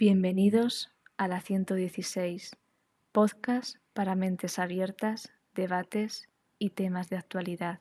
[0.00, 2.52] Bienvenidos a la 116,
[3.10, 7.80] podcast para mentes abiertas, debates y temas de actualidad.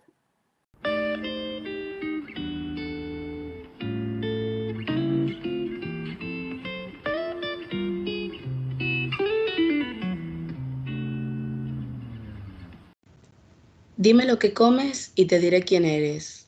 [13.95, 16.47] Dime lo que comes y te diré quién eres.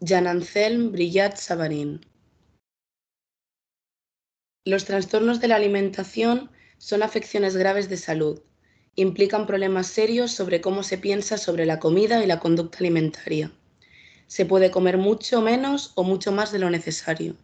[0.00, 2.00] Jan Anselm Brillat Savarin.
[4.66, 8.40] Los trastornos de la alimentación son afecciones graves de salud.
[8.94, 13.50] Implican problemas serios sobre cómo se piensa sobre la comida y la conducta alimentaria.
[14.26, 17.36] Se puede comer mucho menos o mucho más de lo necesario.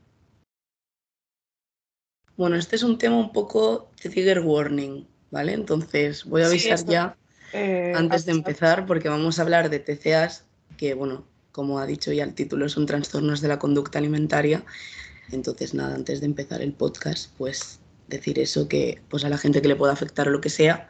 [2.37, 5.55] Bueno, este es un tema un poco de trigger warning, ¿vale?
[5.55, 7.17] Entonces voy a avisar ya
[7.55, 10.45] eh, antes de empezar porque vamos a hablar de TCAs
[10.77, 14.63] que, bueno, como ha dicho ya el título, son trastornos de la conducta alimentaria
[15.33, 19.61] entonces, nada, antes de empezar el podcast, pues decir eso que pues a la gente
[19.61, 20.89] que le pueda afectar o lo que sea,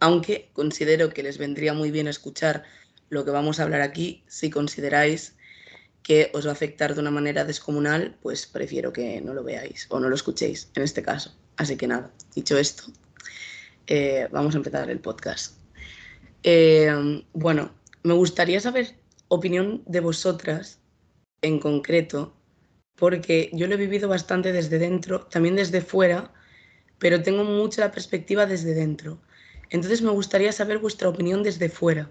[0.00, 2.64] aunque considero que les vendría muy bien escuchar
[3.08, 5.34] lo que vamos a hablar aquí, si consideráis
[6.02, 9.86] que os va a afectar de una manera descomunal, pues prefiero que no lo veáis
[9.90, 11.34] o no lo escuchéis en este caso.
[11.56, 12.84] Así que nada, dicho esto,
[13.86, 15.56] eh, vamos a empezar el podcast.
[16.42, 18.94] Eh, bueno, me gustaría saber
[19.28, 20.78] opinión de vosotras
[21.42, 22.37] en concreto
[22.98, 26.32] porque yo lo he vivido bastante desde dentro, también desde fuera,
[26.98, 29.18] pero tengo mucha la perspectiva desde dentro.
[29.70, 32.10] Entonces me gustaría saber vuestra opinión desde fuera.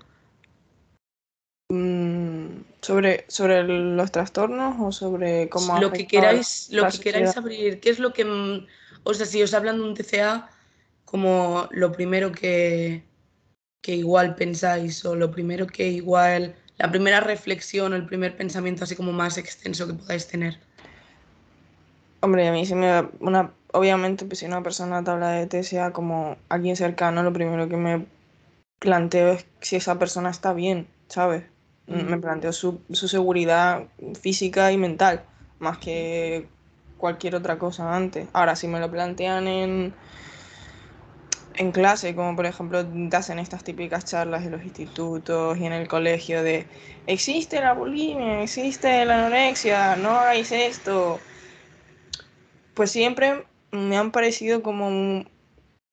[1.69, 7.81] Mm, sobre, sobre los trastornos o sobre cómo lo que queráis lo que queráis abrir
[7.81, 8.65] qué es lo que mm,
[9.03, 10.49] o sea si os hablan de un TCA
[11.03, 13.03] como lo primero que
[13.81, 18.85] que igual pensáis o lo primero que igual la primera reflexión o el primer pensamiento
[18.85, 20.57] así como más extenso que podáis tener
[22.19, 25.45] Hombre, a mí se me da una, obviamente, pues, si una persona te habla de
[25.47, 28.05] TSA como alguien cercano, lo primero que me
[28.79, 31.43] planteo es si esa persona está bien, ¿sabes?
[31.87, 33.83] Me planteo su, su seguridad
[34.19, 35.21] física y mental,
[35.59, 36.49] más que
[36.97, 38.27] cualquier otra cosa antes.
[38.33, 39.93] Ahora, si me lo plantean en,
[41.55, 45.73] en clase, como por ejemplo te hacen estas típicas charlas en los institutos y en
[45.73, 46.65] el colegio de
[47.05, 51.19] existe la bulimia, existe la anorexia, no hagáis esto,
[52.77, 55.25] pues siempre me han parecido como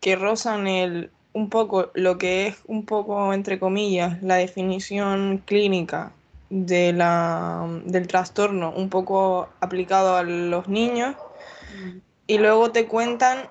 [0.01, 6.13] que rozan el, un poco lo que es un poco, entre comillas, la definición clínica
[6.51, 11.17] de la, del trastorno, un poco aplicado a los niños,
[11.75, 11.99] mm.
[12.27, 13.49] y luego te cuentan,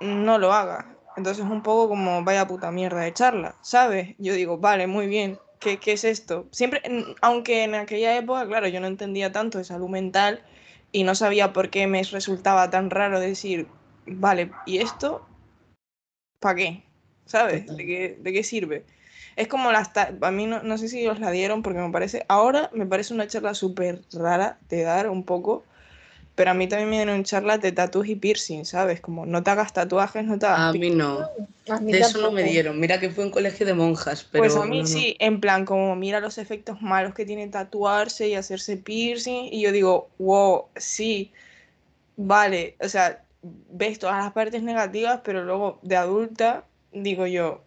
[0.00, 0.86] no lo hagas.
[1.18, 4.14] Entonces un poco como vaya puta mierda de charla, ¿sabes?
[4.16, 6.46] Yo digo, vale, muy bien, ¿qué, qué es esto?
[6.50, 6.80] Siempre,
[7.20, 10.42] aunque en aquella época, claro, yo no entendía tanto de salud mental,
[10.92, 13.66] y no sabía por qué me resultaba tan raro decir,
[14.06, 15.26] vale, ¿y esto?
[16.40, 16.84] ¿Para qué?
[17.26, 17.76] ¿Sabes?
[17.76, 18.84] ¿De qué, ¿De qué sirve?
[19.36, 19.90] Es como las...
[19.96, 22.24] A mí no, no sé si os la dieron porque me parece...
[22.28, 25.64] Ahora me parece una charla súper rara de dar un poco
[26.38, 29.00] pero a mí también me dieron charlas de tatuajes y piercing, ¿sabes?
[29.00, 31.28] Como no te hagas tatuajes, no te hagas A mí no.
[31.80, 32.78] de eso no me dieron.
[32.78, 34.44] Mira que fue un colegio de monjas, pero...
[34.44, 38.36] Pues a mí sí, en plan, como mira los efectos malos que tiene tatuarse y
[38.36, 39.48] hacerse piercing.
[39.50, 41.32] Y yo digo, wow, sí,
[42.16, 42.76] vale.
[42.80, 43.24] O sea,
[43.72, 47.64] ves todas las partes negativas, pero luego de adulta digo yo,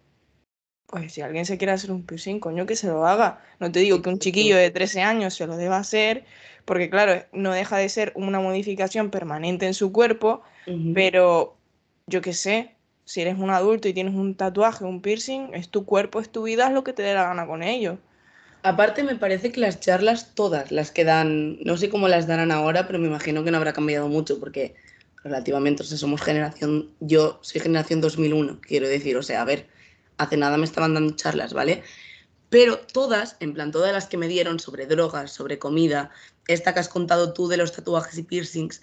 [0.92, 3.40] pues si alguien se quiere hacer un piercing, coño, que se lo haga.
[3.58, 6.26] No te digo que un chiquillo de 13 años se lo deba hacer,
[6.66, 10.42] porque claro, no deja de ser una modificación permanente en su cuerpo,
[10.92, 11.56] pero
[12.06, 12.74] yo qué sé,
[13.06, 16.42] si eres un adulto y tienes un tatuaje, un piercing, es tu cuerpo, es tu
[16.42, 17.96] vida, es lo que te dé la gana con ello.
[18.62, 22.52] Aparte me parece que las charlas todas, las que dan, no sé cómo las darán
[22.52, 24.74] ahora, pero me imagino que no habrá cambiado mucho porque
[25.24, 29.71] relativamente, o sea, somos generación, yo soy generación 2001, quiero decir, o sea, a ver,
[30.22, 31.82] hace nada me estaban dando charlas, ¿vale?
[32.48, 36.10] Pero todas, en plan, todas las que me dieron sobre drogas, sobre comida,
[36.46, 38.82] esta que has contado tú de los tatuajes y piercings,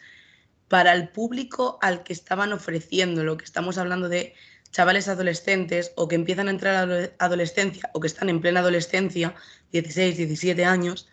[0.67, 4.35] para el público al que estaban ofreciendo, lo que estamos hablando de
[4.71, 8.59] chavales adolescentes o que empiezan a entrar a la adolescencia o que están en plena
[8.59, 9.35] adolescencia,
[9.71, 11.09] 16, 17 años,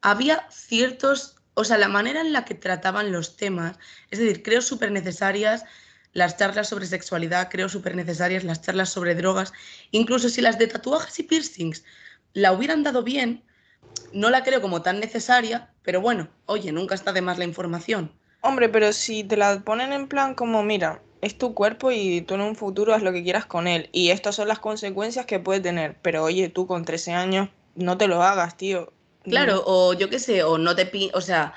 [0.00, 3.78] había ciertos, o sea, la manera en la que trataban los temas,
[4.10, 5.64] es decir, creo súper necesarias
[6.12, 9.52] las charlas sobre sexualidad, creo súper necesarias las charlas sobre drogas,
[9.90, 11.84] incluso si las de tatuajes y piercings
[12.34, 13.44] la hubieran dado bien,
[14.12, 18.12] no la creo como tan necesaria, pero bueno, oye, nunca está de más la información.
[18.40, 22.34] Hombre, pero si te la ponen en plan como, mira, es tu cuerpo y tú
[22.34, 25.38] en un futuro haz lo que quieras con él, y estas son las consecuencias que
[25.38, 28.92] puede tener, pero oye, tú con 13 años no te lo hagas, tío.
[29.22, 31.54] Claro, o yo qué sé, o no te, o sea,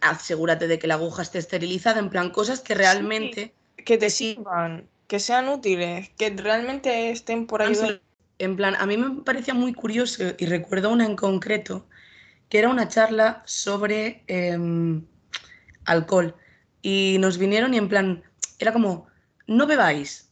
[0.00, 3.54] asegúrate de que la aguja esté esterilizada, en plan cosas que realmente...
[3.84, 7.74] que te sirvan, que sean útiles, que realmente estén por ahí.
[8.38, 11.86] En plan, a mí me parecía muy curioso y recuerdo una en concreto,
[12.48, 15.04] que era una charla sobre em,
[15.84, 16.34] alcohol.
[16.80, 18.22] Y nos vinieron y en plan,
[18.58, 19.08] era como,
[19.46, 20.30] no bebáis.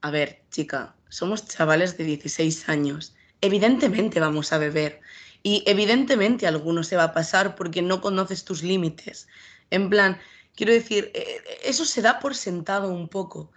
[0.00, 3.14] A ver, chica, somos chavales de 16 años.
[3.42, 5.00] Evidentemente vamos a beber.
[5.42, 9.28] Y evidentemente alguno se va a pasar porque no conoces tus límites.
[9.70, 10.18] En plan,
[10.54, 13.50] quiero decir, eh, eso se da por sentado un poco.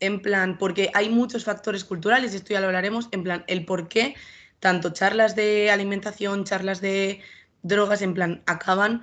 [0.00, 3.64] En plan, porque hay muchos factores culturales, y esto ya lo hablaremos, en plan, el
[3.64, 4.14] por qué
[4.60, 7.20] tanto charlas de alimentación, charlas de
[7.62, 9.02] drogas, en plan, acaban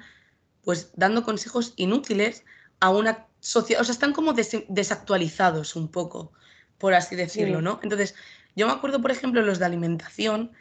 [0.63, 2.43] pues dando consejos inútiles
[2.79, 6.31] a una sociedad, o sea, están como desactualizados un poco,
[6.77, 7.79] por así decirlo, ¿no?
[7.83, 8.15] Entonces,
[8.55, 10.51] yo me acuerdo, por ejemplo, los de alimentación,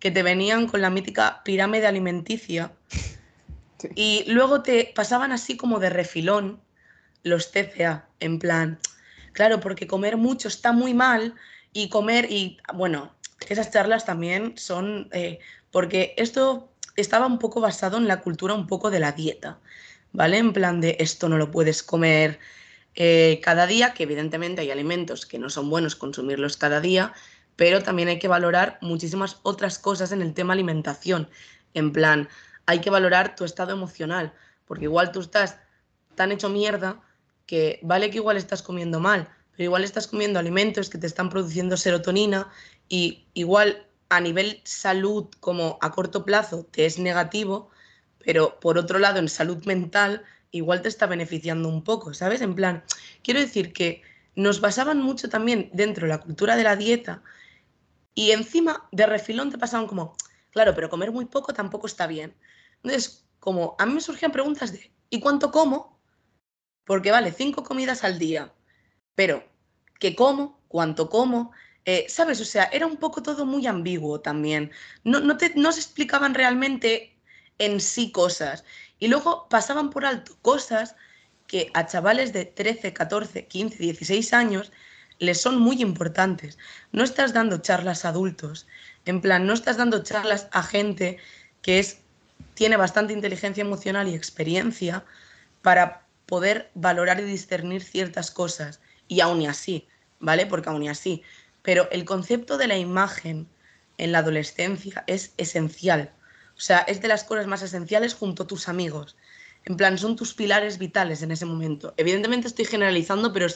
[0.00, 2.72] que te venían con la mítica pirámide alimenticia
[3.94, 6.60] y luego te pasaban así como de refilón
[7.22, 8.78] los TCA, en plan,
[9.32, 11.34] claro, porque comer mucho está muy mal
[11.72, 13.14] y comer y, bueno,
[13.48, 15.38] esas charlas también son, eh,
[15.70, 19.58] porque esto estaba un poco basado en la cultura un poco de la dieta,
[20.12, 20.38] ¿vale?
[20.38, 22.38] En plan de esto no lo puedes comer
[22.94, 27.14] eh, cada día, que evidentemente hay alimentos que no son buenos consumirlos cada día,
[27.56, 31.28] pero también hay que valorar muchísimas otras cosas en el tema alimentación.
[31.74, 32.28] En plan,
[32.66, 34.32] hay que valorar tu estado emocional,
[34.66, 35.58] porque igual tú estás
[36.14, 37.00] tan hecho mierda
[37.46, 41.28] que vale que igual estás comiendo mal, pero igual estás comiendo alimentos que te están
[41.28, 42.50] produciendo serotonina
[42.88, 47.70] y igual a nivel salud como a corto plazo te es negativo,
[48.24, 52.42] pero por otro lado en salud mental igual te está beneficiando un poco, ¿sabes?
[52.42, 52.84] En plan,
[53.22, 54.02] quiero decir que
[54.34, 57.22] nos basaban mucho también dentro de la cultura de la dieta
[58.14, 60.16] y encima, de refilón te pasaban como,
[60.50, 62.34] claro, pero comer muy poco tampoco está bien.
[62.82, 66.00] Entonces, como a mí me surgían preguntas de, ¿y cuánto como?
[66.84, 68.52] Porque vale, cinco comidas al día,
[69.14, 69.44] pero
[70.00, 70.60] ¿qué como?
[70.68, 71.52] ¿Cuánto como?
[71.84, 72.40] Eh, ¿Sabes?
[72.40, 74.70] O sea, era un poco todo muy ambiguo también.
[75.04, 77.18] No, no, te, no se explicaban realmente
[77.58, 78.64] en sí cosas.
[78.98, 80.96] Y luego pasaban por alto cosas
[81.46, 84.72] que a chavales de 13, 14, 15, 16 años
[85.18, 86.58] les son muy importantes.
[86.92, 88.66] No estás dando charlas a adultos,
[89.04, 91.18] en plan, no estás dando charlas a gente
[91.62, 92.01] que es,
[92.54, 95.04] tiene bastante inteligencia emocional y experiencia
[95.62, 98.80] para poder valorar y discernir ciertas cosas.
[99.08, 99.88] Y aún así,
[100.20, 100.46] ¿vale?
[100.46, 101.22] Porque aún así.
[101.62, 103.46] Pero el concepto de la imagen
[103.98, 106.12] en la adolescencia es esencial.
[106.56, 109.16] O sea, es de las cosas más esenciales junto a tus amigos.
[109.64, 111.94] En plan, son tus pilares vitales en ese momento.
[111.96, 113.46] Evidentemente estoy generalizando, pero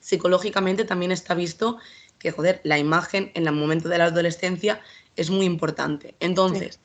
[0.00, 1.78] psicológicamente también está visto
[2.18, 4.80] que, joder, la imagen en el momento de la adolescencia
[5.16, 6.14] es muy importante.
[6.20, 6.78] Entonces,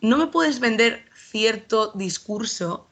[0.00, 2.88] no me puedes vender cierto discurso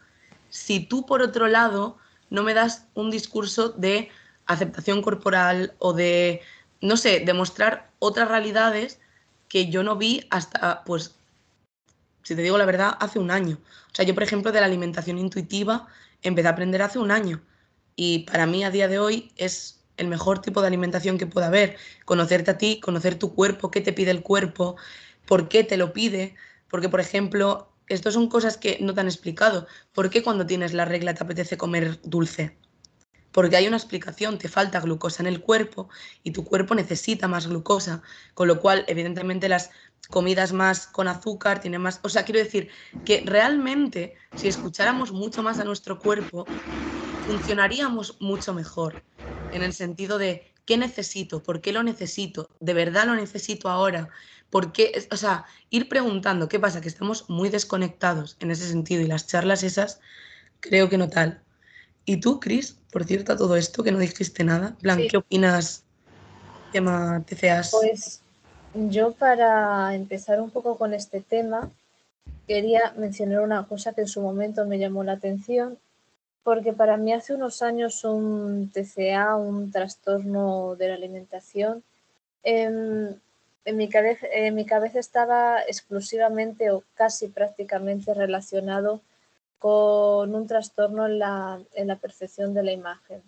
[0.50, 1.96] si tú, por otro lado,
[2.30, 4.10] no me das un discurso de
[4.46, 6.42] aceptación corporal o de,
[6.80, 9.00] no sé, demostrar otras realidades
[9.48, 11.14] que yo no vi hasta, pues,
[12.22, 13.58] si te digo la verdad, hace un año.
[13.92, 15.88] O sea, yo, por ejemplo, de la alimentación intuitiva
[16.22, 17.42] empecé a aprender hace un año.
[17.96, 21.48] Y para mí, a día de hoy, es el mejor tipo de alimentación que pueda
[21.48, 21.76] haber.
[22.04, 24.76] Conocerte a ti, conocer tu cuerpo, qué te pide el cuerpo,
[25.26, 26.34] por qué te lo pide.
[26.72, 29.66] Porque, por ejemplo, estas son cosas que no te han explicado.
[29.92, 32.56] ¿Por qué cuando tienes la regla te apetece comer dulce?
[33.30, 35.90] Porque hay una explicación, te falta glucosa en el cuerpo
[36.22, 38.00] y tu cuerpo necesita más glucosa,
[38.32, 39.68] con lo cual evidentemente las
[40.08, 42.00] comidas más con azúcar, tiene más...
[42.04, 42.70] O sea, quiero decir
[43.04, 46.46] que realmente si escucháramos mucho más a nuestro cuerpo,
[47.26, 49.04] funcionaríamos mucho mejor,
[49.50, 54.08] en el sentido de qué necesito, por qué lo necesito, de verdad lo necesito ahora,
[54.52, 59.00] por qué, o sea, ir preguntando qué pasa, que estamos muy desconectados en ese sentido
[59.00, 59.98] y las charlas esas,
[60.60, 61.40] creo que no tal.
[62.04, 64.76] ¿Y tú, Cris, por cierto, a todo esto que no dijiste nada?
[64.82, 65.84] Plan, ¿qué opinas?
[66.70, 67.70] Tema TCAs.
[67.70, 68.20] Pues
[68.74, 71.70] yo para empezar un poco con este tema,
[72.46, 75.78] quería mencionar una cosa que en su momento me llamó la atención,
[76.42, 81.82] porque para mí hace unos años un TCA, un trastorno de la alimentación,
[82.42, 83.14] em,
[83.64, 83.88] en, mi
[84.66, 89.00] cabeza, estaba exclusivamente o casi prácticamente relacionado
[89.58, 93.22] con un trastorno en la, en la percepción de la imagen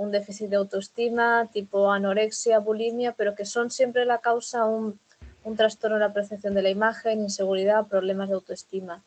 [0.00, 4.98] un déficit de autoestima, tipo anorexia, bulimia, pero que son siempre la causa un,
[5.44, 9.02] un trastorno en la percepción de la imagen, inseguridad, problemas de autoestima.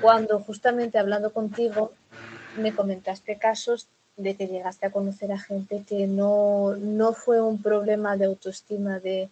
[0.00, 1.92] Cuando justamente hablando contigo
[2.56, 7.60] me comentaste casos de que llegaste a conocer a gente que no, no fue un
[7.60, 9.30] problema de autoestima, de,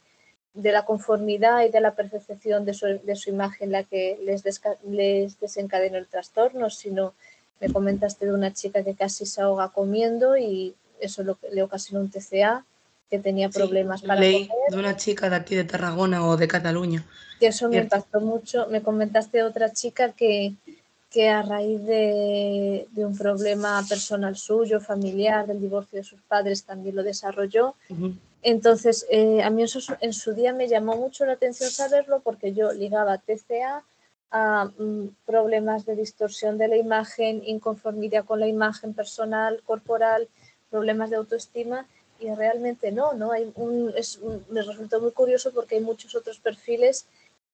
[0.54, 4.42] de la conformidad y de la percepción de su, de su imagen la que les,
[4.88, 7.14] les desencadenó el trastorno, sino
[7.60, 12.00] me comentaste de una chica que casi se ahoga comiendo y eso lo, le ocasionó
[12.00, 12.64] un TCA,
[13.10, 17.04] que tenía problemas para leí de una chica de aquí de Tarragona o de Cataluña.
[17.40, 18.68] Y eso me impactó mucho.
[18.70, 20.54] Me comentaste de otra chica que,
[21.10, 26.64] que a raíz de, de, un problema personal suyo, familiar, del divorcio de sus padres,
[26.64, 27.74] también lo desarrolló.
[28.42, 32.52] Entonces, eh, a mí eso en su día me llamó mucho la atención saberlo porque
[32.54, 33.82] yo ligaba TCA
[34.30, 40.28] a mm, problemas de distorsión de la imagen, inconformidad con la imagen personal, corporal,
[40.70, 41.86] problemas de autoestima
[42.20, 43.32] y realmente no, ¿no?
[43.32, 47.06] Hay un, es me resultó muy curioso porque hay muchos otros perfiles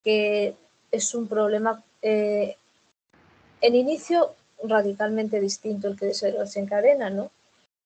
[0.05, 0.55] que
[0.93, 2.57] es un problema eh,
[3.61, 7.31] en inicio radicalmente distinto el que se desencadena, ¿no?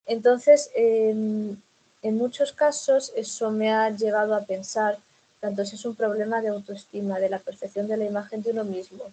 [0.05, 1.57] Entonces, em,
[2.01, 4.97] en muchos casos eso me ha llevado a pensar
[5.39, 8.63] tanto si es un problema de autoestima, de la percepción de la imagen de uno
[8.63, 9.03] mismo,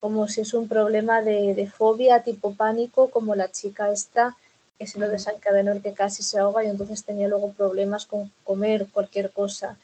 [0.00, 4.36] como si es un problema de, fobia tipo pánico, como la chica esta
[4.78, 8.32] que se lo desencadenó el que casi se ahoga y entonces tenía luego problemas con
[8.44, 9.76] comer cualquier cosa,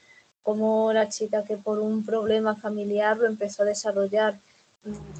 [0.42, 4.38] como la chica que por un problema familiar lo empezó a desarrollar.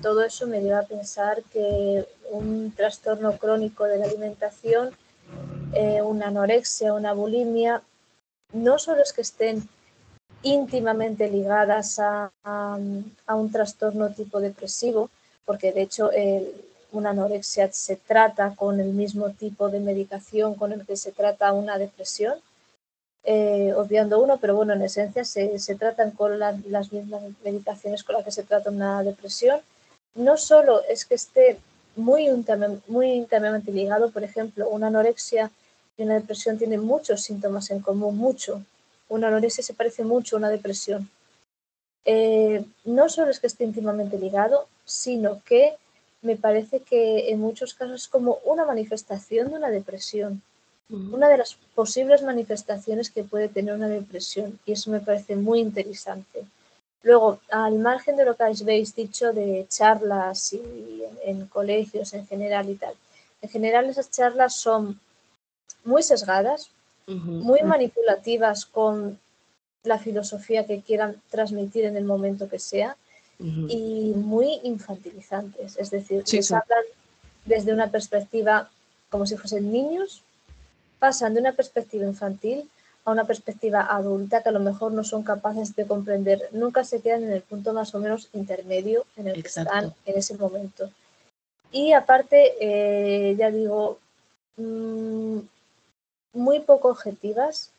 [0.00, 4.90] Todo eso me lleva a pensar que un trastorno crónico de la alimentación,
[5.74, 7.82] eh, una anorexia, una bulimia,
[8.52, 9.68] no solo es que estén
[10.42, 12.30] íntimamente ligadas a,
[13.28, 15.10] un trastorno tipo depresivo,
[15.44, 16.10] porque de hecho
[16.92, 21.52] una anorexia se trata con el mismo tipo de medicación con el que se trata
[21.52, 22.38] una depresión,
[23.24, 28.24] eh, obviando uno, pero bueno, en esencia se, tratan con las mismas medicaciones con las
[28.24, 29.60] que se trata una depresión.
[30.14, 31.58] No solo es que esté
[31.96, 32.28] muy,
[32.88, 35.50] muy íntimamente ligado, por ejemplo, una anorexia
[35.96, 38.62] y una depresión tienen muchos síntomas en común, mucho,
[39.08, 41.10] una anorexia se parece mucho a una depresión.
[42.04, 45.74] Eh, no solo es que esté íntimamente ligado, sino que
[46.22, 50.42] me parece que en muchos casos es como una manifestación de una depresión,
[50.90, 55.60] una de las posibles manifestaciones que puede tener una depresión, y eso me parece muy
[55.60, 56.44] interesante.
[57.02, 62.68] Luego, al margen de lo que habéis dicho de charlas y en colegios en general
[62.68, 62.94] y tal,
[63.40, 65.00] en general esas charlas son
[65.84, 66.70] muy sesgadas,
[67.06, 69.18] muy manipulativas con
[69.82, 72.96] la filosofía que quieran transmitir en el momento que sea
[73.38, 75.76] y muy infantilizantes.
[75.78, 76.84] Es decir, que hablan
[77.46, 78.70] desde una perspectiva
[79.08, 80.22] como si fuesen niños,
[81.00, 82.70] pasan de una perspectiva infantil
[83.04, 86.48] a una perspectiva adulta que a lo mejor no son capaces de comprender.
[86.52, 90.18] Nunca se quedan en el punto más o menos intermedio en el que están en
[90.18, 90.90] ese momento.
[91.72, 93.98] Y aparte, eh, ya digo,
[94.56, 95.38] mm,
[96.34, 97.70] muy poco objetivas,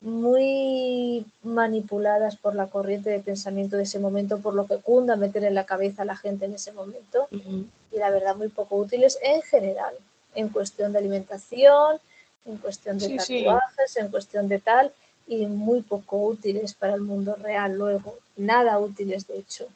[0.00, 5.44] muy manipuladas por la corriente de pensamiento de ese momento, por lo que cunda meter
[5.44, 9.18] en la cabeza a la gente en ese momento, y la verdad muy poco útiles
[9.22, 9.94] en general,
[10.34, 11.98] en cuestión de alimentación,
[12.46, 14.92] en cuestión de tatuajes, en cuestión de tal,
[15.26, 19.66] y muy poco útiles para el mundo real luego, nada útiles de hecho.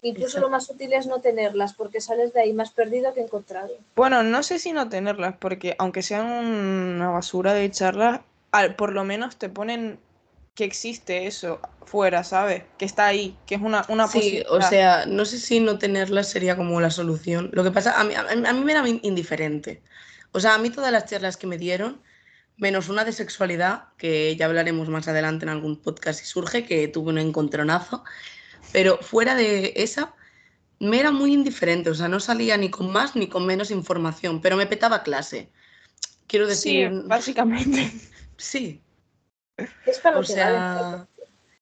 [0.00, 3.70] Incluso lo más útil es no tenerlas, porque sales de ahí más perdido que encontrado.
[3.96, 8.20] Bueno, no sé si no tenerlas, porque aunque sean una basura de charlas,
[8.76, 9.98] por lo menos te ponen
[10.54, 12.62] que existe eso fuera, ¿sabes?
[12.78, 16.28] Que está ahí, que es una, una Sí, o sea, no sé si no tenerlas
[16.28, 17.50] sería como la solución.
[17.52, 19.82] Lo que pasa, a mí, a mí me era indiferente.
[20.32, 22.02] O sea, a mí todas las charlas que me dieron,
[22.56, 26.88] menos una de sexualidad, que ya hablaremos más adelante en algún podcast si surge, que
[26.88, 28.04] tuve un encontronazo,
[28.72, 30.14] pero fuera de esa,
[30.80, 34.40] me era muy indiferente, o sea, no salía ni con más ni con menos información,
[34.40, 35.50] pero me petaba clase.
[36.26, 36.90] Quiero decir.
[36.90, 37.90] Sí, básicamente.
[38.36, 38.82] Sí.
[39.86, 41.08] Es para o sea,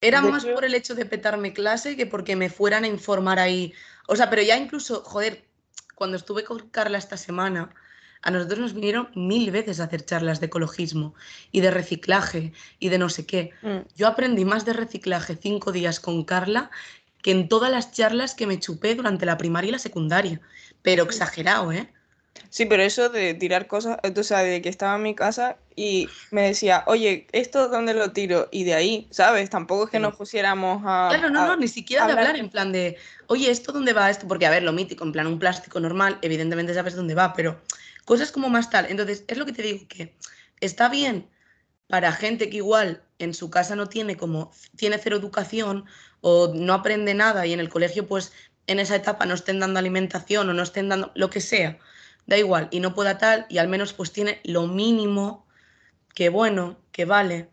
[0.03, 3.73] era más por el hecho de petarme clase que porque me fueran a informar ahí.
[4.07, 5.47] O sea, pero ya incluso, joder,
[5.95, 7.75] cuando estuve con Carla esta semana,
[8.23, 11.15] a nosotros nos vinieron mil veces a hacer charlas de ecologismo
[11.53, 13.53] y de reciclaje y de no sé qué.
[13.63, 13.79] Mm.
[13.97, 16.71] Yo aprendí más de reciclaje cinco días con Carla
[17.23, 20.41] que en todas las charlas que me chupé durante la primaria y la secundaria.
[20.83, 21.93] Pero exagerado, ¿eh?
[22.51, 26.09] Sí, pero eso de tirar cosas, o sea, de que estaba en mi casa y
[26.31, 28.49] me decía, oye, ¿esto dónde lo tiro?
[28.51, 29.51] Y de ahí, ¿sabes?
[29.51, 31.09] Tampoco es que nos pusiéramos a.
[31.11, 32.97] Claro, no, no, ni siquiera de hablar en plan de,
[33.27, 34.27] oye, ¿esto dónde va esto?
[34.29, 37.61] Porque, a ver, lo mítico, en plan, un plástico normal, evidentemente sabes dónde va, pero
[38.07, 38.87] Cosas como más tal.
[38.89, 40.17] Entonces, es lo que te digo, que
[40.61, 41.29] está bien
[41.89, 45.85] para gente que igual en su casa no tiene como, tiene cero educación
[46.21, 48.33] o no aprende nada y en el colegio pues
[48.67, 51.79] en esa etapa no estén dando alimentación o no estén dando lo que sea,
[52.27, 55.47] da igual, y no pueda tal y al menos pues tiene lo mínimo
[56.15, 57.51] que bueno, que vale,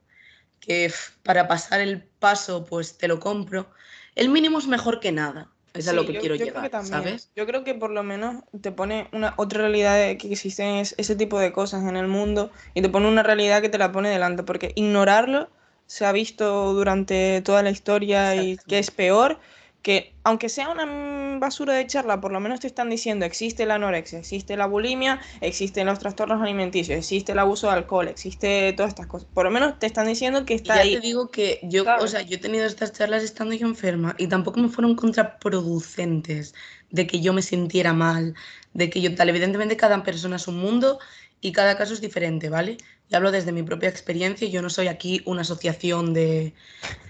[0.59, 0.91] que
[1.23, 3.71] para pasar el paso pues te lo compro,
[4.15, 5.52] el mínimo es mejor que nada.
[5.73, 7.31] Es a lo que quiero llegar, ¿sabes?
[7.35, 11.15] Yo creo que por lo menos te pone una otra realidad de que existen ese
[11.15, 14.09] tipo de cosas en el mundo y te pone una realidad que te la pone
[14.09, 15.49] delante, porque ignorarlo
[15.87, 19.39] se ha visto durante toda la historia y que es peor
[19.83, 23.75] que aunque sea una basura de charla, por lo menos te están diciendo existe la
[23.75, 28.91] anorexia, existe la bulimia, existen los trastornos alimenticios, existe el abuso de alcohol, existe todas
[28.91, 29.27] estas cosas.
[29.33, 30.95] Por lo menos te están diciendo que está ya ahí.
[30.95, 34.27] te digo que yo, o sea, yo he tenido estas charlas estando yo enferma y
[34.27, 36.55] tampoco me fueron contraproducentes
[36.89, 38.35] de que yo me sintiera mal,
[38.73, 40.99] de que yo tal, evidentemente cada persona es un mundo
[41.41, 42.77] y cada caso es diferente, ¿vale?
[43.09, 46.53] Y hablo desde mi propia experiencia, yo no soy aquí una asociación de,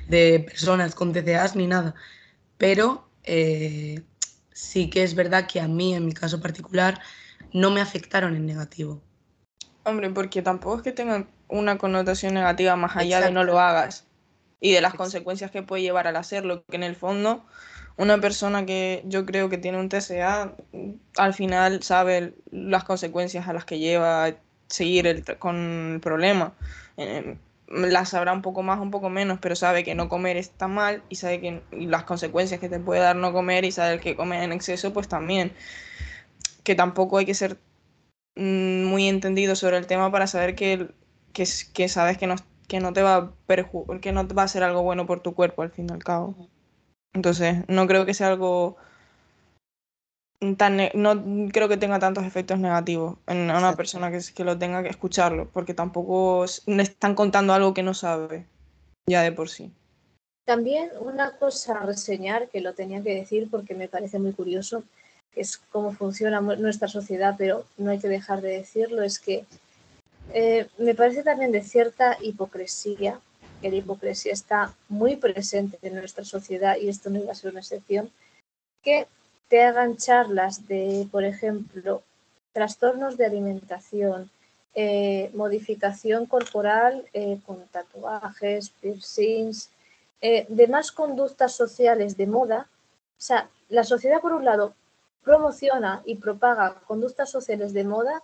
[0.08, 1.94] de personas con TCAs ni nada
[2.58, 4.02] pero eh,
[4.52, 7.00] sí que es verdad que a mí, en mi caso particular,
[7.52, 9.02] no me afectaron en negativo.
[9.84, 14.06] Hombre, porque tampoco es que tengan una connotación negativa más allá de no lo hagas
[14.60, 17.46] y de las consecuencias que puede llevar al hacerlo, que en el fondo
[17.98, 20.56] una persona que yo creo que tiene un TCA
[21.18, 24.34] al final sabe las consecuencias a las que lleva
[24.68, 26.54] seguir con el problema.
[26.98, 27.38] Eh,
[27.74, 31.04] la sabrá un poco más, un poco menos, pero sabe que no comer está mal
[31.10, 34.44] y sabe que las consecuencias que te puede dar no comer y sabe que comer
[34.44, 35.54] en exceso, pues también.
[36.64, 37.58] Que tampoco hay que ser
[38.36, 40.90] mm, muy entendido sobre el tema para saber que,
[41.34, 42.36] que, que sabes que no,
[42.68, 43.32] que no te va a
[44.02, 46.50] que no va a ser algo bueno por tu cuerpo al fin y al cabo.
[47.14, 48.78] Entonces, no creo que sea algo
[50.44, 54.90] no creo que tenga tantos efectos negativos en una persona que, que lo tenga que
[54.90, 58.46] escucharlo, porque tampoco le están contando algo que no sabe
[59.08, 59.72] ya de por sí.
[60.46, 64.84] También una cosa a reseñar, que lo tenía que decir porque me parece muy curioso,
[65.34, 69.46] que es cómo funciona nuestra sociedad, pero no hay que dejar de decirlo, es que
[70.34, 73.20] eh, me parece también de cierta hipocresía,
[73.62, 77.52] que la hipocresía está muy presente en nuestra sociedad y esto no iba a ser
[77.52, 78.12] una excepción,
[78.82, 79.08] que
[79.48, 82.04] te hagan charlas de, por ejemplo,
[82.54, 84.30] trastornos de alimentación,
[84.76, 89.70] eh, modificación corporal eh, con tatuajes, piercings,
[90.22, 92.68] eh, demás conductas sociales de moda.
[93.18, 94.74] O sea, la sociedad, por un lado,
[95.24, 98.24] promociona y propaga conductas sociales de moda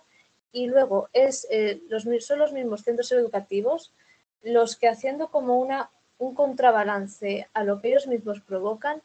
[0.52, 1.46] y luego es,
[1.88, 3.92] los, son los mismos centros educativos
[4.42, 9.02] los que haciendo como una, un contrabalance a lo que ellos mismos provocan,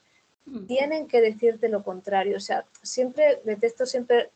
[0.68, 2.38] tienen que decirte lo contrario.
[2.38, 4.32] O sea, siempre detesto siempre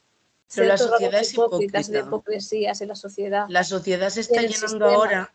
[0.55, 1.81] pero la sociedad es hipócrita.
[1.81, 3.45] de hipocresías en la sociedad.
[3.49, 5.33] La sociedad se está llenando ahora,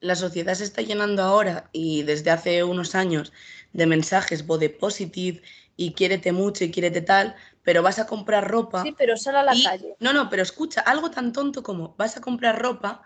[0.00, 3.32] la sociedad se está llenando ahora y desde hace unos años
[3.72, 5.42] de mensajes body positive
[5.76, 8.82] y quiérete mucho y quiérete tal, pero vas a comprar ropa.
[8.82, 9.96] Sí, pero sal a la calle.
[9.98, 13.02] No, no, pero escucha, algo tan tonto como vas a comprar ropa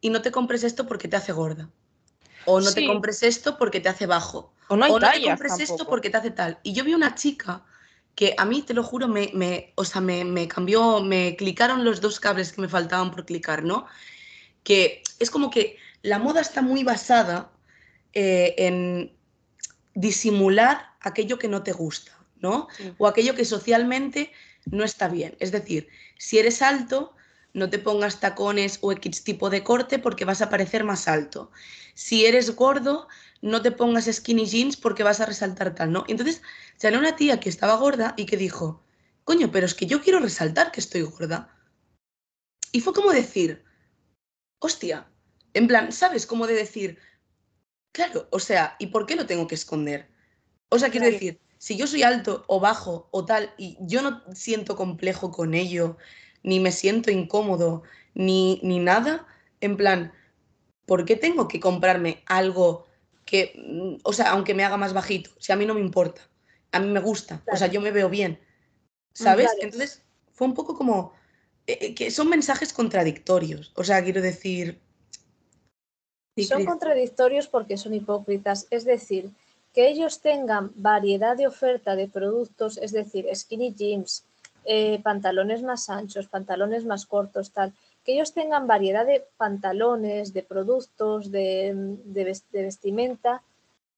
[0.00, 1.68] y no te compres esto porque te hace gorda.
[2.44, 4.52] O no te compres esto porque te hace bajo.
[4.72, 6.58] O no, hay te compres esto porque te hace tal.
[6.62, 7.62] Y yo vi una chica
[8.14, 12.00] que a mí, te lo juro, me, me o sea, me, cambió, me clicaron los
[12.00, 13.84] dos cables que me faltaban por clicar, ¿no?
[14.62, 17.52] Que es como que la moda está muy basada
[18.14, 19.14] eh, en
[19.94, 22.68] disimular aquello que no te gusta, ¿no?
[22.96, 24.32] O aquello que socialmente
[24.64, 25.36] no está bien.
[25.38, 27.14] Es decir, si eres alto,
[27.52, 31.50] no te pongas tacones o X tipo de corte porque vas a parecer más alto.
[31.92, 33.08] Si eres gordo,
[33.42, 36.04] no te pongas skinny jeans porque vas a resaltar tal, ¿no?
[36.08, 36.42] Entonces,
[36.76, 38.82] salió una tía que estaba gorda y que dijo,
[39.24, 41.54] coño, pero es que yo quiero resaltar que estoy gorda.
[42.70, 43.64] Y fue como decir,
[44.60, 45.08] hostia,
[45.54, 46.24] en plan, ¿sabes?
[46.24, 46.98] Como de decir,
[47.90, 50.08] claro, o sea, ¿y por qué lo tengo que esconder?
[50.68, 54.22] O sea, quiero decir, si yo soy alto o bajo o tal y yo no
[54.34, 55.98] siento complejo con ello,
[56.44, 57.82] ni me siento incómodo,
[58.14, 59.26] ni, ni nada,
[59.60, 60.12] en plan,
[60.86, 62.86] ¿por qué tengo que comprarme algo
[63.32, 66.20] que, mm, o sea, aunque me haga más bajito, si a mí no me importa,
[66.70, 68.38] a mí me gusta, o sea, yo me veo bien,
[69.14, 69.50] ¿sabes?
[69.58, 71.14] Entonces, fue un poco como
[71.66, 74.82] eh, eh, que son mensajes contradictorios, o sea, quiero decir...
[76.46, 79.30] son contradictorios porque son hipócritas, es decir,
[79.72, 84.26] que ellos tengan variedad de oferta de productos, es decir, skinny jeans,
[84.66, 87.72] eh, pantalones más anchos, pantalones más cortos, tal.
[88.04, 91.74] Que ellos tengan variedad de pantalones, de productos, de,
[92.52, 93.42] vestimenta,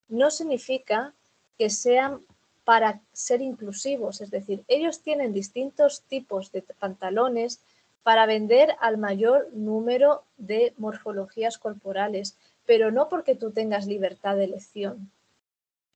[0.09, 1.15] no significa
[1.59, 2.21] que sean
[2.65, 4.21] para ser inclusivos.
[4.21, 7.61] Es decir, ellos tienen distintos tipos de pantalones
[8.03, 12.37] para vender al mayor número de morfologías corporales,
[12.67, 15.11] pero no porque tú tengas libertad de elección.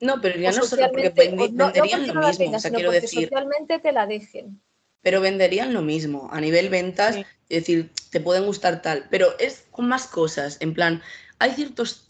[0.01, 3.25] No, pero ya no solo porque venderían lo mismo, o sea, quiero decir.
[3.25, 4.61] Socialmente te la dejen.
[5.03, 9.67] Pero venderían lo mismo, a nivel ventas, es decir, te pueden gustar tal, pero es
[9.71, 11.03] con más cosas, en plan,
[11.39, 12.09] hay ciertos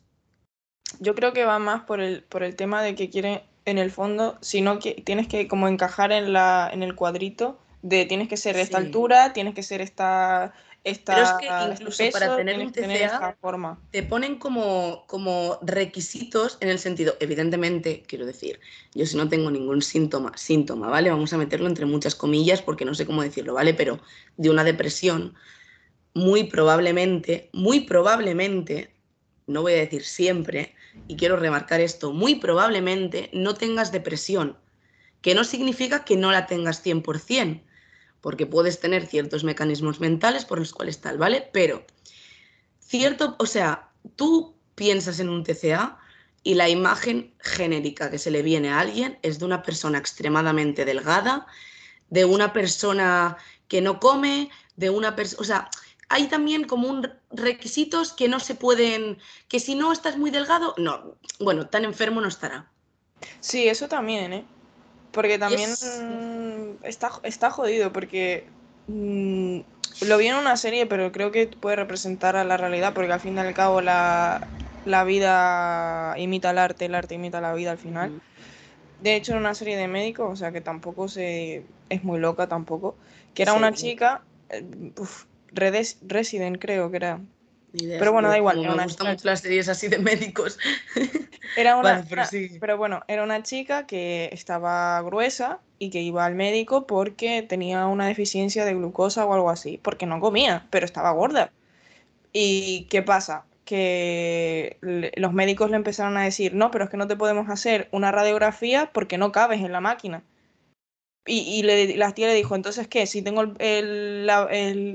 [1.01, 3.91] yo creo que va más por el, por el tema de que quieren, en el
[3.91, 8.29] fondo, si no que tienes que como encajar en, la, en el cuadrito de tienes
[8.29, 10.55] que ser de esta altura, tienes que ser esta,
[10.91, 13.81] esta Pero es que incluso para tener un TCA forma.
[13.91, 18.61] te ponen como, como requisitos en el sentido, evidentemente, quiero decir,
[18.95, 21.11] yo si no tengo ningún síntoma, síntoma, ¿vale?
[21.11, 23.75] Vamos a meterlo entre muchas comillas porque no sé cómo decirlo, ¿vale?
[23.75, 24.01] Pero
[24.37, 25.35] de una depresión,
[26.15, 28.95] muy probablemente, muy probablemente,
[29.47, 30.75] no voy a decir siempre,
[31.07, 34.57] y quiero remarcar esto, muy probablemente no tengas depresión,
[35.21, 37.63] que no significa que no la tengas 100%,
[38.21, 41.49] porque puedes tener ciertos mecanismos mentales por los cuales tal, ¿vale?
[41.53, 41.85] Pero
[42.81, 45.99] cierto, o sea, tú piensas en un TCA
[46.43, 50.85] y la imagen genérica que se le viene a alguien es de una persona extremadamente
[50.85, 51.47] delgada,
[52.11, 53.37] de una persona
[53.69, 55.71] que no come, de una persona, o sea,
[56.09, 60.75] hay también como un requisitos que no se pueden, que si no estás muy delgado,
[60.79, 62.71] no, bueno, tan enfermo no estará.
[63.41, 64.45] Sí, eso también, ¿eh?
[65.19, 65.69] Porque también
[66.85, 68.45] está, está jodido, porque
[68.87, 69.59] mm,
[70.03, 73.19] lo vi en una serie, pero creo que puede representar a la realidad, porque al
[73.19, 74.47] fin y al cabo la,
[75.05, 78.23] vida imita el arte, el arte imita la vida al final.
[79.03, 82.47] De hecho, en una serie de médicos, o sea que tampoco se es muy loca
[82.47, 82.95] tampoco,
[83.35, 84.93] que era una chica, eh,
[85.53, 87.19] Resident creo que era,
[87.73, 88.59] pero bueno, da igual.
[88.61, 90.59] me gustan mucho las series así de médicos.
[91.57, 92.05] Era una,
[92.61, 97.87] pero, bueno, era una chica que estaba gruesa y que iba al médico porque tenía
[97.87, 101.51] una deficiencia de glucosa o algo así, porque no comía, pero estaba gorda.
[102.33, 103.45] ¿Y qué pasa?
[103.65, 107.89] Que los médicos le empezaron a decir, no, pero es que no te podemos hacer
[107.93, 110.23] una radiografía porque no cabes en la máquina.
[111.29, 113.07] Y, la tía le dijo, entonces, ¿qué?
[113.07, 113.43] Si tengo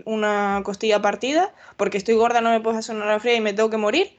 [0.06, 3.70] una costilla partida, porque estoy gorda no me puedes hacer una fría y me tengo
[3.70, 4.18] que morir.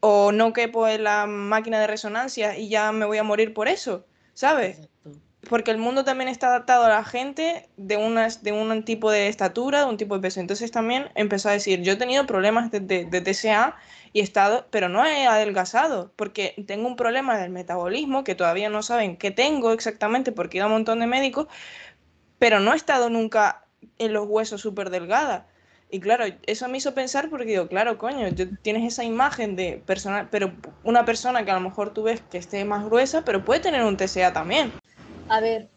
[0.00, 3.68] O no quepo en la máquina de resonancia y ya me voy a morir por
[3.68, 4.88] eso, ¿sabes?
[5.48, 9.28] Porque el mundo también está adaptado a la gente de, unas, de un tipo de
[9.28, 10.40] estatura, de un tipo de peso.
[10.40, 13.74] Entonces también empezó a decir, yo he tenido problemas de, de,
[14.12, 18.68] y he estado, pero no he adelgazado, porque tengo un problema del metabolismo que todavía
[18.68, 21.46] no saben qué tengo exactamente porque he ido a un montón de médicos,
[22.38, 23.64] pero no he estado nunca
[23.98, 25.46] en los huesos súper delgada.
[25.92, 28.28] Y claro, eso me hizo pensar porque digo, claro, coño,
[28.62, 30.52] tienes esa imagen de persona, pero
[30.84, 33.82] una persona que a lo mejor tú ves que esté más gruesa, pero puede tener
[33.82, 34.72] un TSA también.
[35.30, 35.68] A ver,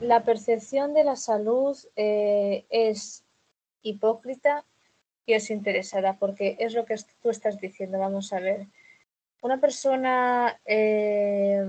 [0.00, 3.24] la percepción de la salud eh, es
[3.82, 4.64] hipócrita
[5.26, 7.98] y os interesará, porque es lo que tú estás diciendo.
[7.98, 8.68] Vamos a ver.
[9.42, 11.62] Una persona eh,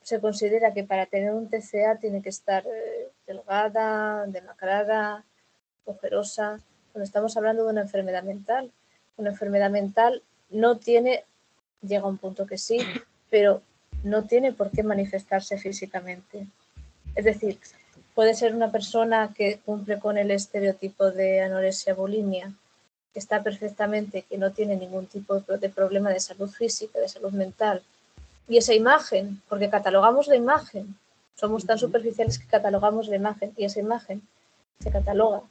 [0.00, 5.26] se considera que para tener un TCA tiene que estar eh, delgada, demacrada,
[5.84, 6.60] ojerosa.
[6.92, 8.72] Cuando estamos hablando de una enfermedad mental,
[9.18, 11.24] una enfermedad mental no tiene,
[11.82, 12.78] llega un punto que sí,
[13.28, 13.60] pero
[14.02, 16.46] no tiene por qué manifestarse físicamente.
[17.14, 17.58] Es decir,
[18.14, 22.52] Puede ser una persona que cumple con el estereotipo de anorexia bulimia,
[23.12, 27.32] que está perfectamente, que no tiene ningún tipo de problema de salud física, de salud
[27.32, 27.82] mental.
[28.48, 30.96] Y esa imagen, porque catalogamos la imagen,
[31.34, 34.20] somos tan superficiales que catalogamos la imagen y esa imagen
[34.80, 35.42] se cataloga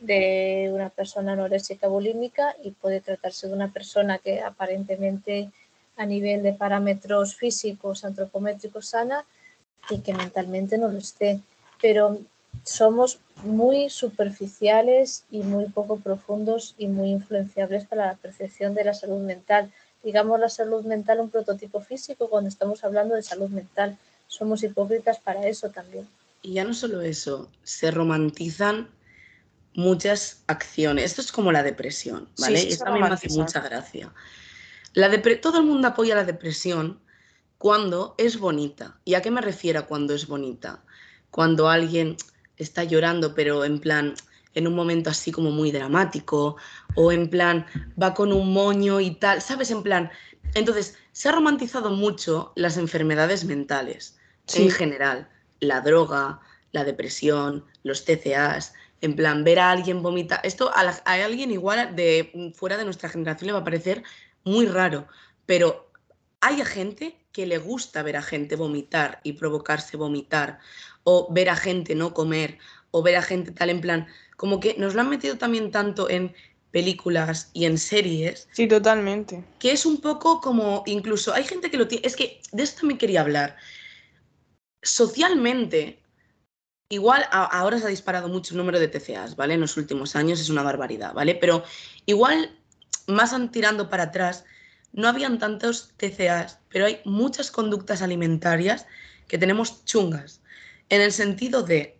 [0.00, 5.50] de una persona anoréxica bulímica y puede tratarse de una persona que aparentemente
[6.00, 9.24] a nivel de parámetros físicos, antropométricos sana
[9.90, 11.40] y que mentalmente no lo esté
[11.80, 12.20] pero
[12.64, 18.94] somos muy superficiales y muy poco profundos y muy influenciables para la percepción de la
[18.94, 19.72] salud mental.
[20.02, 23.96] Digamos la salud mental un prototipo físico cuando estamos hablando de salud mental.
[24.26, 26.06] Somos hipócritas para eso también.
[26.42, 28.88] Y ya no solo eso, se romantizan
[29.74, 31.04] muchas acciones.
[31.04, 32.60] Esto es como la depresión, ¿vale?
[32.60, 34.12] esto me hace mucha gracia.
[34.92, 37.00] La todo el mundo apoya la depresión
[37.58, 38.98] cuando es bonita.
[39.04, 40.82] ¿Y a qué me refiero cuando es bonita?
[41.30, 42.16] cuando alguien
[42.56, 44.14] está llorando, pero en plan,
[44.54, 46.56] en un momento así como muy dramático,
[46.94, 47.66] o en plan,
[48.00, 49.70] va con un moño y tal, ¿sabes?
[49.70, 50.10] En plan,
[50.54, 54.18] entonces, se ha romantizado mucho las enfermedades mentales,
[54.54, 55.28] en general,
[55.60, 56.40] la droga,
[56.72, 61.96] la depresión, los TCAs, en plan, ver a alguien vomitar, esto a, a alguien igual
[61.96, 64.02] de fuera de nuestra generación le va a parecer
[64.44, 65.06] muy raro,
[65.46, 65.90] pero
[66.40, 70.58] hay gente que le gusta ver a gente vomitar y provocarse vomitar,
[71.04, 72.58] o ver a gente no comer,
[72.90, 76.10] o ver a gente tal en plan, como que nos lo han metido también tanto
[76.10, 76.34] en
[76.70, 78.48] películas y en series.
[78.52, 79.44] Sí, totalmente.
[79.58, 82.80] Que es un poco como, incluso, hay gente que lo tiene, es que de esto
[82.80, 83.56] también quería hablar.
[84.82, 86.02] Socialmente,
[86.88, 89.54] igual ahora se ha disparado mucho el número de TCAs, ¿vale?
[89.54, 91.34] En los últimos años es una barbaridad, ¿vale?
[91.34, 91.62] Pero
[92.06, 92.56] igual,
[93.10, 94.44] más tirando para atrás,
[94.92, 98.86] no habían tantos TCAs, pero hay muchas conductas alimentarias
[99.28, 100.40] que tenemos chungas,
[100.88, 101.96] en el sentido de,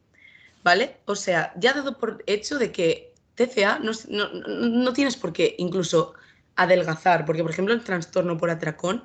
[0.64, 0.96] ¿vale?
[1.04, 6.14] O sea, ya dado por hecho de que TCA no, no, tienes por qué incluso
[6.56, 9.04] adelgazar, porque por ejemplo el trastorno por atracón,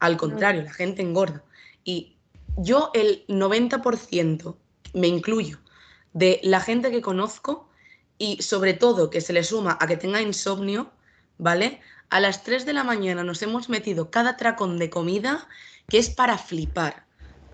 [0.00, 1.44] al contrario, la gente engorda.
[1.84, 2.16] Y
[2.56, 4.56] yo el 90%,
[4.94, 5.58] me incluyo,
[6.12, 7.70] de la gente que conozco
[8.18, 10.90] y sobre todo que se le suma a que tenga insomnio,
[11.42, 11.80] ¿vale?
[12.08, 15.48] A las 3 de la mañana nos hemos metido cada tracón de comida
[15.88, 17.04] que es para flipar,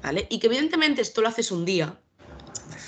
[0.03, 0.27] ¿vale?
[0.31, 1.99] Y que evidentemente esto lo haces un día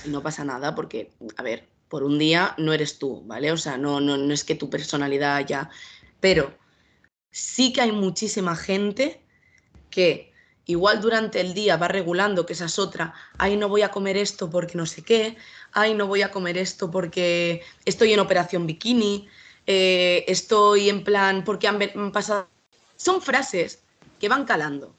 [0.05, 3.51] y no pasa nada porque, a ver, por un día no eres tú, ¿vale?
[3.51, 5.71] O sea, no, no, no es que tu personalidad ya...
[6.21, 6.55] Pero
[7.31, 9.25] sí que hay muchísima gente
[9.89, 10.33] que
[10.67, 14.19] igual durante el día va regulando, que esa es otra, ay, no voy a comer
[14.19, 15.37] esto porque no sé qué,
[15.73, 19.29] ay, no voy a comer esto porque estoy en operación bikini,
[19.73, 21.79] eh, estoy en plan, porque han,
[22.11, 22.49] pasado...
[22.97, 23.85] Son frases
[24.19, 24.97] que van calando.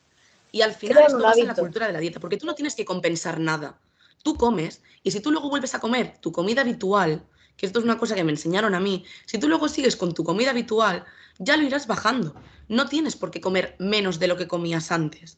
[0.50, 2.74] Y al final esto pasa en la cultura de la dieta, porque tú no tienes
[2.76, 3.78] que compensar nada.
[4.24, 7.22] Tú comes y si tú luego vuelves a comer tu comida habitual,
[7.58, 10.14] que esto es una cosa que me enseñaron a mí, si tú luego sigues con
[10.14, 11.04] tu comida habitual,
[11.38, 12.34] ya lo irás bajando.
[12.70, 15.38] No tienes por qué comer menos de lo que comías antes.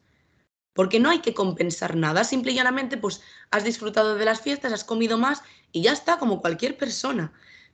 [0.73, 4.73] Porque no hay que compensar nada, simple y llanamente pues has disfrutado de las fiestas,
[4.73, 5.41] has comido más
[5.71, 7.33] y ya está, como cualquier persona.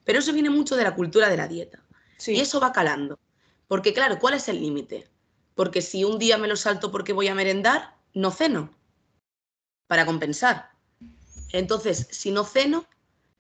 [0.09, 1.83] Pero eso viene mucho de la cultura de la dieta.
[2.25, 3.19] Y eso va calando.
[3.67, 5.07] Porque claro, ¿cuál es el límite?
[5.53, 8.71] Porque si un día me lo salto porque voy a merendar, no ceno.
[9.85, 10.71] Para compensar.
[11.51, 12.85] Entonces, si no ceno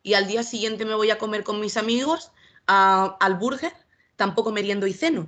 [0.03, 2.31] y al día siguiente me voy a comer con mis amigos
[2.67, 3.73] al burger,
[4.15, 5.27] tampoco meriendo y ceno.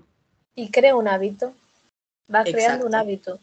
[0.53, 1.55] Y crea un hábito.
[2.31, 3.39] Va creando un hábito.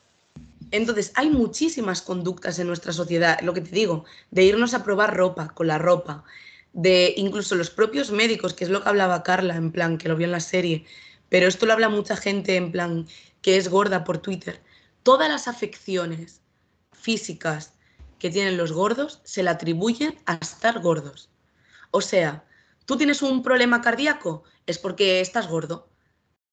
[0.71, 5.17] Entonces, hay muchísimas conductas en nuestra sociedad, lo que te digo, de irnos a probar
[5.17, 6.23] ropa con la ropa,
[6.73, 10.17] de incluso los propios médicos, que es lo que hablaba Carla, en plan, que lo
[10.17, 10.85] vio en la serie,
[11.29, 13.07] pero esto lo habla mucha gente, en plan,
[13.43, 14.61] que es gorda por Twitter.
[15.03, 16.41] Todas las afecciones
[16.93, 17.75] físicas
[18.19, 21.31] que tienen los gordos se le atribuyen a estar gordos.
[21.91, 22.45] O sea,
[22.85, 25.89] tú tienes un problema cardíaco, es porque estás gordo.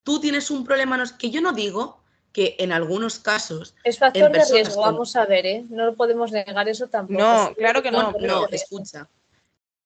[0.04, 2.02] Tú tienes un problema, que yo no digo
[2.32, 3.76] que en algunos casos...
[3.84, 5.66] Es factor de riesgo, vamos a ver, ¿eh?
[5.70, 7.20] No podemos negar eso tampoco.
[7.20, 8.14] No, claro que no.
[8.20, 9.10] No, escucha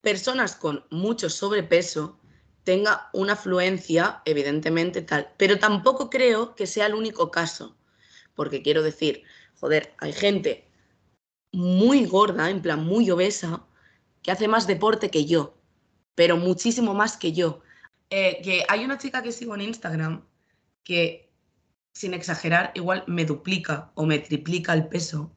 [0.02, 2.20] personas con mucho sobrepeso
[2.64, 7.76] tenga una afluencia, evidentemente tal, pero tampoco creo que sea el único caso,
[8.36, 9.24] porque quiero decir,
[9.60, 10.68] joder, hay gente
[11.52, 13.66] muy gorda, en plan muy obesa,
[14.22, 15.58] que hace más deporte que yo,
[16.16, 17.62] pero muchísimo más que yo.
[18.12, 20.26] Eh, que hay una chica que sigo en Instagram
[20.84, 21.32] que,
[21.94, 25.32] sin exagerar, igual me duplica o me triplica el peso,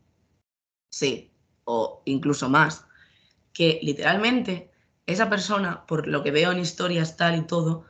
[0.91, 1.31] sí,
[1.65, 2.87] o incluso más
[3.53, 4.71] que literalmente
[5.07, 7.85] esa persona, por lo que veo en historias tal y todo,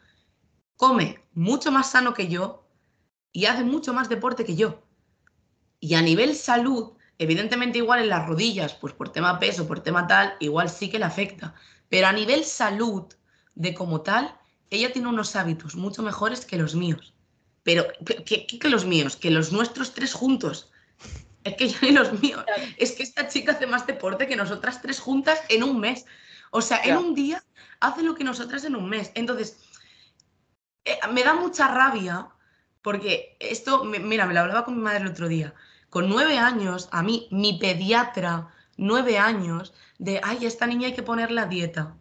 [0.76, 2.66] come mucho más sano que yo
[3.32, 4.82] y hace mucho más deporte que yo.
[5.80, 10.06] Y a nivel salud, evidentemente igual en las rodillas, pues por tema peso, por tema
[10.06, 11.54] tal, igual sí que le afecta.
[11.88, 13.04] Pero a nivel salud,
[13.54, 14.34] de como tal,
[14.70, 17.14] ella tiene unos hábitos mucho mejores que los míos.
[17.62, 17.86] Pero,
[18.26, 19.16] ¿qué, que los míos?
[19.16, 20.71] Que los nuestros tres juntos.
[21.44, 22.44] Es que ya ni los míos.
[22.76, 26.06] Es que esta chica hace más deporte que nosotras tres juntas en un mes.
[26.50, 27.42] O sea, en un día
[27.80, 29.10] hace lo que nosotras en un mes.
[29.14, 29.58] Entonces,
[30.84, 32.28] eh, me da mucha rabia
[32.82, 35.54] porque esto, mira, me lo hablaba con mi madre el otro día.
[35.88, 40.94] Con nueve años, a mí, mi pediatra, nueve años, de, ay, a esta niña hay
[40.94, 41.96] que ponerle a dieta.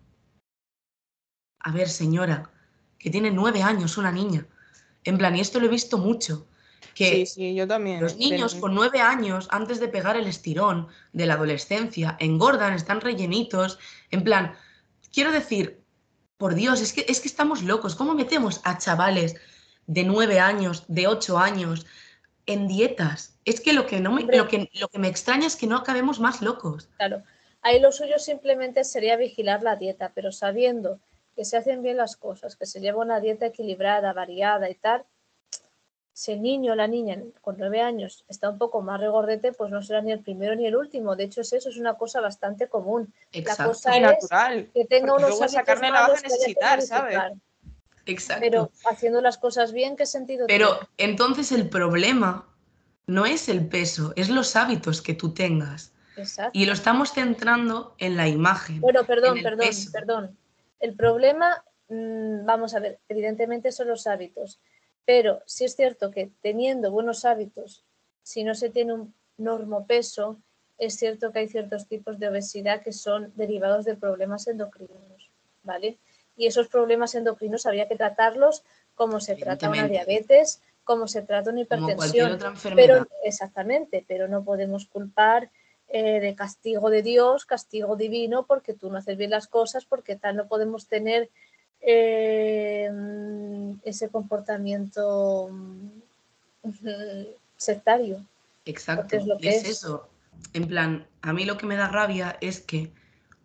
[1.59, 2.51] A ver, señora,
[2.97, 4.47] que tiene nueve años una niña.
[5.03, 6.47] En plan, y esto lo he visto mucho
[6.93, 8.01] que sí, yo también.
[8.01, 13.01] los niños con nueve años, antes de pegar el estirón de la adolescencia, engordan, están
[13.01, 13.79] rellenitos.
[14.09, 14.55] En plan,
[15.13, 15.81] quiero decir,
[16.37, 17.95] por Dios, es que, es que estamos locos.
[17.95, 19.35] ¿Cómo metemos a chavales
[19.85, 21.85] de nueve años, de ocho años,
[22.45, 23.37] en dietas?
[23.45, 25.77] Es que lo que, no me, lo que, lo que me extraña es que no
[25.77, 26.89] acabemos más locos.
[26.97, 27.23] Claro,
[27.61, 30.99] ahí lo suyo simplemente sería vigilar la dieta, pero sabiendo
[31.35, 35.05] que se hacen bien las cosas, que se lleva una dieta equilibrada, variada y tal,
[36.13, 39.71] si el niño o la niña con nueve años está un poco más regordete, pues
[39.71, 41.15] no será ni el primero ni el último.
[41.15, 43.13] De hecho, es eso, es una cosa bastante común.
[43.31, 43.63] Exacto.
[43.63, 47.17] La cosa es natural, que tenga unos hábitos esa carne la vas a necesitar, ¿sabes?
[48.05, 48.41] Exacto.
[48.41, 52.47] Pero haciendo las cosas bien, ¿qué sentido Pero entonces el problema
[53.07, 55.93] no es el peso, es los hábitos que tú tengas.
[56.17, 56.51] Exacto.
[56.53, 58.81] Y lo estamos centrando en la imagen.
[58.81, 60.37] Bueno, perdón, perdón, perdón.
[60.79, 64.59] El problema, mm, vamos a ver, evidentemente son los hábitos
[65.05, 67.83] pero sí es cierto que teniendo buenos hábitos,
[68.23, 70.37] si no se tiene un normopeso,
[70.77, 75.29] es cierto que hay ciertos tipos de obesidad que son derivados de problemas endocrinos,
[75.63, 75.97] ¿vale?
[76.35, 78.63] Y esos problemas endocrinos habría que tratarlos
[78.95, 82.33] como se trata una diabetes, como se trata una hipertensión.
[82.33, 85.51] Otra pero, exactamente, pero no podemos culpar
[85.87, 90.15] eh, de castigo de Dios, castigo divino, porque tú no haces bien las cosas, porque
[90.15, 91.29] tal no podemos tener
[91.81, 92.89] eh,
[93.83, 97.23] ese comportamiento mm,
[97.57, 98.25] sectario.
[98.65, 100.07] Exacto, es, lo que es eso.
[100.53, 102.91] En plan, a mí lo que me da rabia es que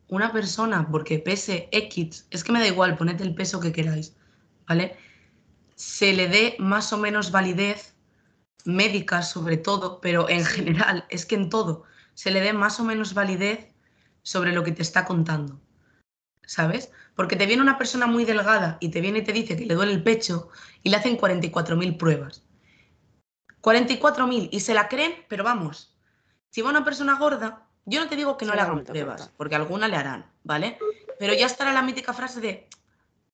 [0.08, 4.14] una persona, porque pese X, es que me da igual, poned el peso que queráis,
[4.68, 4.96] ¿vale?
[5.74, 7.94] Se le dé más o menos validez
[8.64, 12.84] médica sobre todo, pero en general, es que en todo, se le dé más o
[12.84, 13.72] menos validez
[14.22, 15.60] sobre lo que te está contando,
[16.46, 16.90] ¿sabes?
[17.14, 19.74] Porque te viene una persona muy delgada y te viene y te dice que le
[19.74, 20.48] duele el pecho
[20.82, 22.42] y le hacen 44.000 pruebas.
[23.60, 25.96] 44.000 y se la creen, pero vamos,
[26.50, 29.56] si va una persona gorda, yo no te digo que no le hagan pruebas, porque
[29.56, 30.78] alguna le harán, ¿vale?
[31.18, 32.68] Pero ya estará la mítica frase de,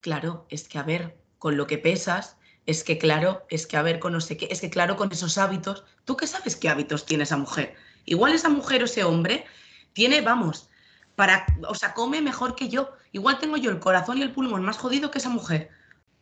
[0.01, 3.83] claro, es que a ver, con lo que pesas, es que claro, es que a
[3.83, 6.68] ver, con no sé qué, es que claro, con esos hábitos, ¿tú qué sabes qué
[6.68, 7.75] hábitos tiene esa mujer?
[8.05, 9.44] Igual esa mujer o ese hombre
[9.92, 10.70] tiene, vamos,
[11.14, 12.90] para, o sea, come mejor que yo.
[13.12, 15.70] Igual tengo yo el corazón y el pulmón más jodido que esa mujer.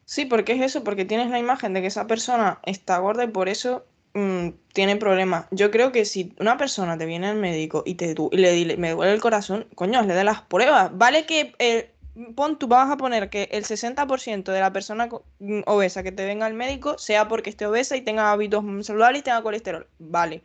[0.04, 3.28] Sí, porque es eso, porque tienes la imagen de que esa persona está gorda y
[3.28, 5.46] por eso Mm, tiene problemas.
[5.52, 8.90] Yo creo que si una persona te viene al médico y te y le, me
[8.90, 10.90] duele el corazón, coño, le da las pruebas.
[10.96, 11.92] Vale que eh,
[12.34, 16.26] pon, tú vas a poner que el 60% de la persona mm, obesa que te
[16.26, 19.86] venga al médico sea porque esté obesa y tenga hábitos saludables y tenga colesterol.
[19.98, 20.42] Vale.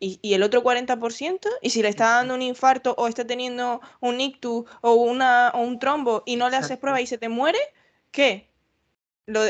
[0.00, 4.20] Y, el otro 40%, y si le está dando un infarto o está teniendo un
[4.20, 7.58] ictus o, una, o un trombo y no le haces prueba y se te muere,
[8.10, 8.50] ¿qué?
[9.24, 9.40] ¿Lo,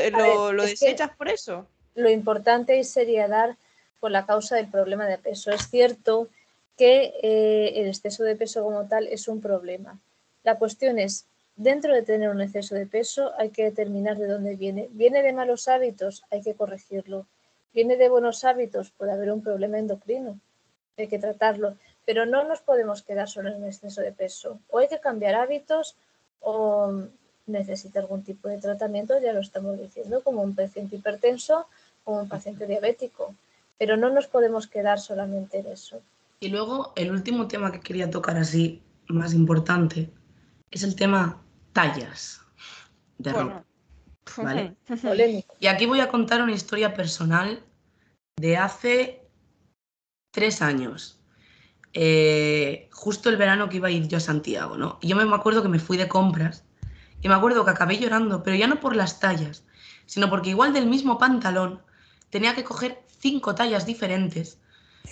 [0.53, 1.67] lo, desechas por eso?
[1.95, 3.57] lo importante sería dar
[3.99, 5.51] por la causa del problema de peso.
[5.51, 6.29] Es cierto
[6.77, 9.99] que eh, el exceso de peso como tal es un problema.
[10.43, 14.55] La cuestión es, dentro de tener un exceso de peso hay que determinar de dónde
[14.55, 14.89] viene.
[14.91, 16.23] ¿Viene de malos hábitos?
[16.29, 17.25] Hay que corregirlo.
[17.75, 18.89] ¿Viene de buenos hábitos?
[18.89, 20.39] Puede haber un problema endocrino.
[20.97, 21.75] Hay que tratarlo.
[22.05, 24.59] Pero no nos podemos quedar solo en el exceso de peso.
[24.69, 25.95] O hay que cambiar hábitos
[26.39, 27.03] o
[27.45, 31.67] necesita algún tipo de tratamiento, ya lo estamos diciendo, como un paciente hipertenso
[32.05, 33.35] como un paciente diabético,
[33.77, 36.01] pero no nos podemos quedar solamente en eso.
[36.39, 40.09] Y luego el último tema que quería tocar así, más importante,
[40.71, 41.41] es el tema
[41.73, 42.41] tallas
[43.17, 43.65] de ropa.
[44.37, 44.75] ¿Vale?
[45.59, 47.63] Y aquí voy a contar una historia personal
[48.37, 49.27] de hace
[50.31, 51.19] tres años.
[51.93, 54.99] Eh, justo el verano que iba a ir yo a Santiago, ¿no?
[55.01, 56.65] Y yo me acuerdo que me fui de compras
[57.21, 59.63] y me acuerdo que acabé llorando, pero ya no por las tallas,
[60.05, 61.81] sino porque igual del mismo pantalón
[62.29, 64.59] tenía que coger cinco tallas diferentes,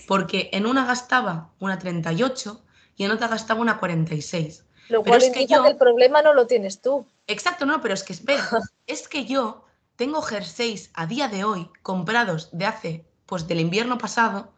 [0.07, 2.61] porque en una gastaba una 38
[2.97, 4.65] y en otra gastaba una 46.
[4.89, 7.05] Lo cual indica que, el problema no lo tienes tú.
[7.27, 8.47] Exacto, no, pero es que espera,
[8.87, 13.97] es que yo tengo jerseys a día de hoy comprados de hace, pues del invierno
[13.97, 14.53] pasado,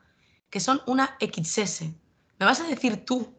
[0.50, 1.84] que son una XS.
[2.40, 3.38] ¿Me vas a decir tú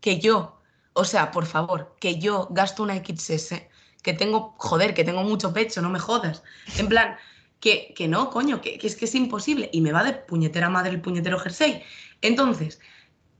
[0.00, 0.60] que yo,
[0.92, 3.54] o sea, por favor, que yo gasto una XS,
[4.02, 6.42] que tengo, joder, que tengo mucho pecho, no me jodas?
[6.76, 7.16] En plan,
[7.60, 11.00] que, no, coño, que, es que es imposible y me va de puñetera madre el
[11.00, 11.82] puñetero jersey.
[12.22, 12.80] Entonces,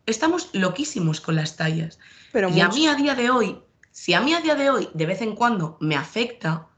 [0.07, 1.99] estamos loquísimos con las tallas.
[2.33, 3.63] Pero y a mí a día de hoy,
[3.97, 6.69] si a mí a día de hoy de vez en cuando me afecta,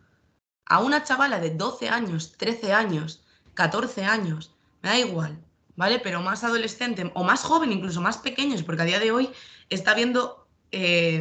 [0.66, 5.37] a una chavala de 12 años, 13 años, 14 años, me da igual,
[5.74, 5.98] ¿vale?
[5.98, 9.31] Pero más adolescente o más joven, incluso más pequeños, porque a día de hoy
[9.68, 11.20] está viendo eh,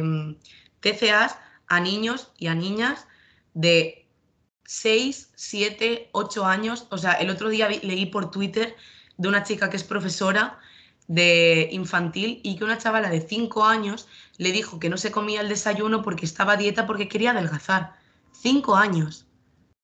[0.78, 3.08] TCAs a niños y a niñas
[3.54, 4.06] de
[4.66, 6.86] 6, 7, 8 años.
[6.90, 8.76] O sea, el otro día leí por Twitter
[9.16, 10.60] de una chica que es profesora
[11.08, 14.06] de infantil y que una chavala de 5 años
[14.38, 17.94] le dijo que no se comía el desayuno porque estaba dieta porque quería adelgazar.
[18.32, 19.26] 5 años.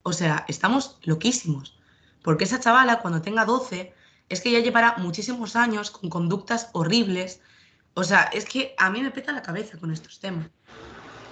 [0.02, 1.78] O sea, estamos loquísimos.
[2.22, 3.92] Porque esa chavala cuando tenga 12
[4.30, 7.42] es que ya llevará muchísimos años con conductas horribles.
[7.92, 10.48] O sea, es que a mí me peta la cabeza con estos temas.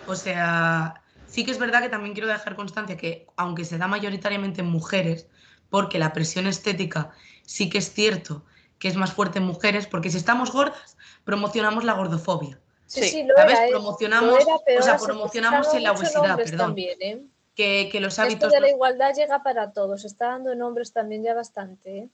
[0.07, 3.89] O sea, Sí que es verdad que también quiero dejar constancia que, aunque se da
[3.89, 5.29] mayoritariamente en mujeres,
[5.71, 7.13] porque la presión estética
[7.47, 8.45] sí que es cierto
[8.79, 12.61] que es más fuerte en mujeres, porque si estamos gordas, promocionamos la gordofobia.
[12.93, 13.55] Sí, sí, lo ¿Sabes?
[13.55, 13.71] Era, ¿eh?
[13.71, 16.75] promocionamos, o sea, promocionamos en la obesidad, perdón.
[16.77, 17.23] ¿eh?
[17.55, 18.49] que, que, los hábitos.
[18.49, 21.99] Esto de la igualdad llega para todos, está dando en hombres también ya bastante.
[21.99, 22.11] ¿eh?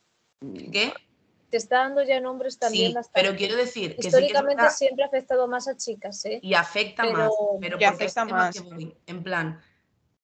[0.73, 0.93] ¿Qué?
[1.51, 5.49] te está dando ya nombres también sí, Pero quiero decir que históricamente siempre ha afectado
[5.49, 6.41] más a chicas, ¿eh?
[6.43, 8.55] Y afecta más, pero afecta más.
[9.07, 9.61] en plan,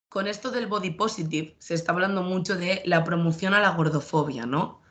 [0.09, 4.47] con esto del body positive se está hablando mucho de la promoción a la gordofobia,
[4.47, 4.83] ¿no?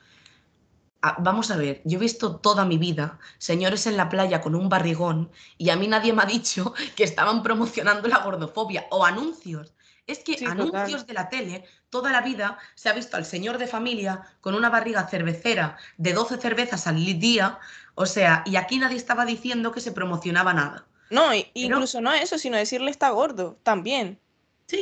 [1.19, 4.69] Vamos a ver, yo he visto toda mi vida señores en la playa con un
[4.69, 9.73] barrigón y a mí nadie me ha dicho que estaban promocionando la gordofobia o anuncios.
[10.05, 13.67] Es que anuncios de la tele, toda la vida se ha visto al señor de
[13.67, 17.57] familia con una barriga cervecera de 12 cervezas al día,
[17.95, 20.85] o sea, y aquí nadie estaba diciendo que se promocionaba nada.
[21.09, 24.19] No, incluso no eso, sino decirle está gordo también.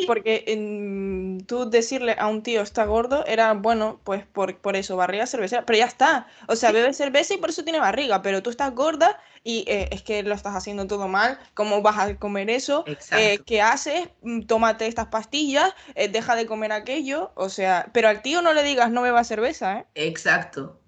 [0.08, 4.96] Porque en, tú decirle a un tío está gordo era, bueno, pues por, por eso,
[4.96, 6.28] barriga cervecera, pero ya está.
[6.48, 9.90] O sea, bebe cerveza y por eso tiene barriga, pero tú estás gorda y eh,
[9.92, 11.40] es que lo estás haciendo todo mal.
[11.54, 12.86] ¿Cómo vas a comer eso?
[13.12, 14.10] Eh, ¿Qué haces?
[14.22, 17.32] Mm, tómate estas pastillas, eh, deja de comer aquello.
[17.36, 19.86] O sea, pero al tío no le digas no beba cerveza, ¿eh?
[19.96, 20.80] Exacto.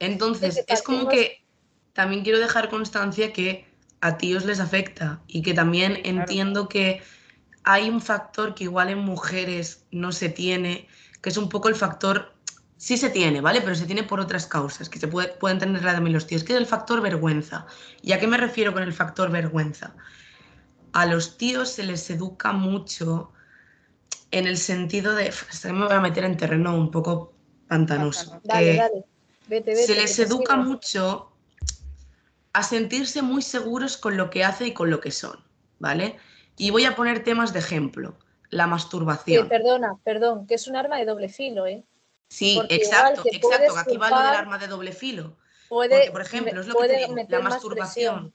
[0.00, 1.44] Entonces, es como que
[1.92, 3.66] también quiero dejar constancia que
[4.00, 7.02] a tíos les afecta y que también entiendo que
[7.70, 10.88] hay un factor que igual en mujeres no se tiene,
[11.20, 12.32] que es un poco el factor,
[12.78, 13.60] sí se tiene, ¿vale?
[13.60, 16.54] Pero se tiene por otras causas, que se puede, pueden tener también los tíos, que
[16.54, 17.66] es el factor vergüenza.
[18.00, 19.94] ¿Y a qué me refiero con el factor vergüenza?
[20.94, 23.32] A los tíos se les educa mucho
[24.30, 25.30] en el sentido de,
[25.64, 27.34] me voy a meter en terreno un poco
[27.68, 28.40] pantanoso.
[28.44, 29.86] Dale, dale.
[29.86, 31.32] se les educa mucho
[32.54, 35.38] a sentirse muy seguros con lo que hace y con lo que son,
[35.78, 36.18] ¿vale?
[36.58, 38.18] Y voy a poner temas de ejemplo.
[38.50, 39.48] La masturbación.
[39.48, 41.84] perdona, perdón, que es un arma de doble filo, ¿eh?
[42.28, 43.78] Sí, exacto, exacto.
[43.78, 45.36] Aquí va lo del arma de doble filo.
[45.68, 48.34] Porque, por ejemplo, es lo que te digo, la masturbación.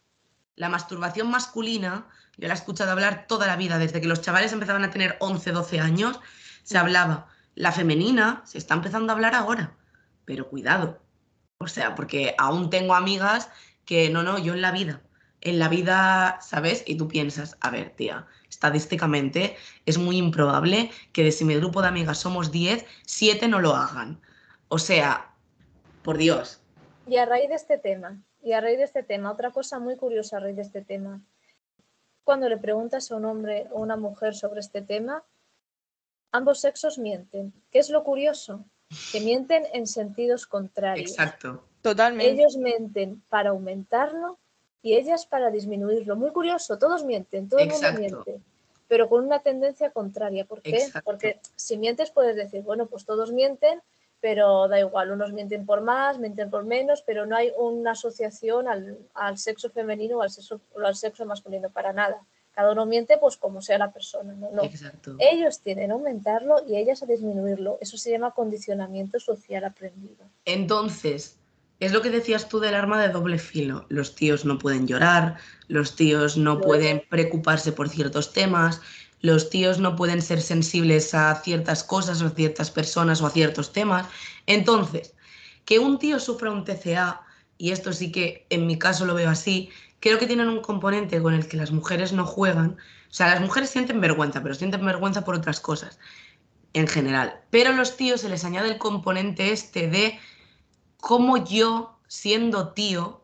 [0.55, 2.07] La masturbación masculina,
[2.38, 5.17] yo la he escuchado hablar toda la vida, desde que los chavales empezaban a tener
[5.19, 6.19] 11, 12 años,
[6.63, 7.28] se hablaba.
[7.55, 9.76] La femenina se está empezando a hablar ahora,
[10.26, 11.01] pero cuidado.
[11.57, 13.49] O sea, porque aún tengo amigas
[13.84, 15.01] que no, no, yo en la vida
[15.44, 16.84] en la vida, ¿sabes?
[16.88, 21.82] Y tú piensas, a ver, tía, estadísticamente es muy improbable que de si mi grupo
[21.82, 24.22] de amigas somos 10, 7 no lo hagan.
[24.70, 25.34] O sea,
[26.02, 26.62] por Dios.
[27.08, 29.98] Y a raíz de este tema, y a raíz de este tema, otra cosa muy
[29.98, 31.22] curiosa a raíz de este tema,
[32.24, 35.24] cuando le preguntas a un hombre o una mujer sobre este tema,
[36.32, 37.54] ambos sexos mienten.
[37.70, 38.64] ¿Qué es lo curioso?
[39.12, 41.12] Que mienten en sentidos contrarios.
[41.12, 41.66] Exacto.
[41.82, 42.32] Totalmente.
[42.32, 44.39] Ellos mienten para aumentarlo
[44.84, 46.16] y ellas para disminuirlo.
[46.16, 48.40] Muy curioso, todos mienten, todo el mundo miente,
[48.88, 50.46] pero con una tendencia contraria.
[50.46, 50.86] ¿Por qué?
[51.04, 53.82] Porque si mientes puedes decir, bueno, pues todos mienten,
[54.20, 58.68] pero da igual, unos mienten por más, mienten por menos, pero no hay una asociación
[58.68, 62.22] al, sexo femenino o al sexo, al sexo masculino para nada.
[62.52, 64.34] Cada uno miente pues como sea la persona.
[64.34, 64.62] ¿no?
[65.18, 67.78] Ellos tienen a aumentarlo y ellas a disminuirlo.
[67.82, 70.26] Eso se llama condicionamiento social aprendido.
[70.46, 71.40] Entonces,
[71.86, 73.86] es lo que decías tú del arma de doble filo.
[73.90, 78.82] Los tíos no pueden llorar, los tíos no pueden preocuparse por ciertos temas,
[79.22, 83.32] los tíos no pueden ser sensibles a ciertas cosas o a ciertas personas o a
[83.32, 84.08] ciertos temas.
[84.48, 85.14] Entonces,
[85.66, 87.22] que un tío sufra un TCA,
[87.58, 89.70] y esto sí que en mi caso lo veo así,
[90.00, 92.78] creo que tienen un componente con el que las mujeres no juegan.
[93.10, 96.00] O sea, las mujeres sienten vergüenza, pero sienten vergüenza por otras cosas
[96.74, 97.42] en general.
[97.50, 100.20] Pero a los tíos se les añade el componente este de
[101.04, 103.20] cómo yo, siendo tío,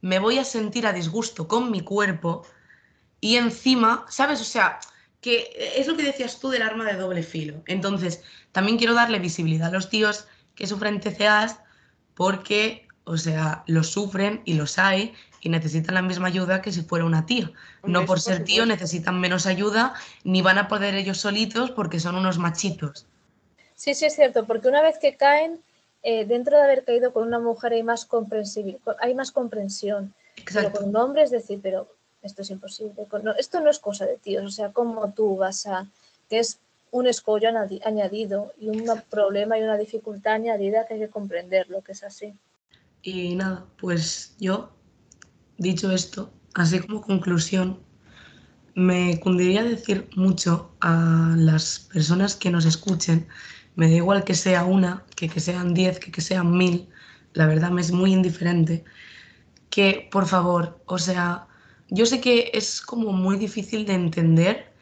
[0.00, 2.46] me voy a sentir a disgusto con mi cuerpo
[3.20, 4.40] y encima, ¿sabes?
[4.40, 4.78] O sea,
[5.20, 7.60] que es lo que decías tú del arma de doble filo.
[7.66, 8.22] Entonces,
[8.52, 11.58] también quiero darle visibilidad a los tíos que sufren TCAs
[12.14, 16.82] porque, o sea, los sufren y los hay y necesitan la misma ayuda que si
[16.82, 17.50] fuera una tía.
[17.82, 22.14] No por ser tío necesitan menos ayuda ni van a poder ellos solitos porque son
[22.14, 23.06] unos machitos.
[23.74, 25.60] Sí, sí, es cierto, porque una vez que caen
[26.04, 28.06] eh, dentro de haber caído con una mujer hay más,
[29.00, 30.14] hay más comprensión.
[30.52, 31.88] Pero con un hombre es decir, pero
[32.22, 33.06] esto es imposible.
[33.38, 35.86] esto no es cosa de tíos, o sea, como tú vas a,
[36.28, 36.58] que es
[36.90, 37.48] un escollo
[37.84, 42.04] añadido y un problema y una dificultad añadida que hay que comprender lo que es
[42.04, 42.34] así.
[43.02, 44.70] Y nada, pues yo,
[45.58, 47.80] dicho esto, así como conclusión,
[48.74, 53.26] me cundiría decir mucho a las personas que nos escuchen
[53.76, 56.88] me da igual que sea una, que, que sean diez, que, que sean mil.
[57.32, 58.84] La verdad me es muy indiferente.
[59.70, 61.48] Que, por favor, o sea,
[61.88, 64.72] yo sé que es como muy difícil de entender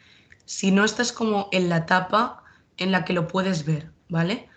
[0.45, 2.43] si no estás como en la etapa
[2.77, 4.49] en la que lo puedes ver, ¿vale?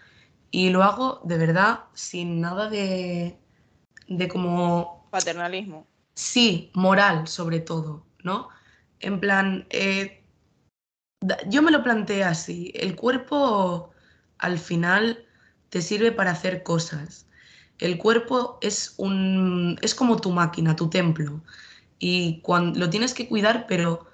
[0.51, 3.39] Y lo hago de verdad sin nada de,
[4.09, 5.09] de como...
[5.11, 5.87] Paternalismo.
[6.15, 8.49] Sí, moral sobre todo, ¿no?
[9.01, 10.25] En plan, eh,
[11.49, 13.91] yo me lo planteé así, el cuerpo
[14.39, 15.25] al final
[15.69, 17.27] te sirve para hacer cosas.
[17.79, 21.43] El cuerpo es, un, es como tu máquina, tu templo.
[21.99, 24.07] Y cuando, lo tienes que cuidar, pero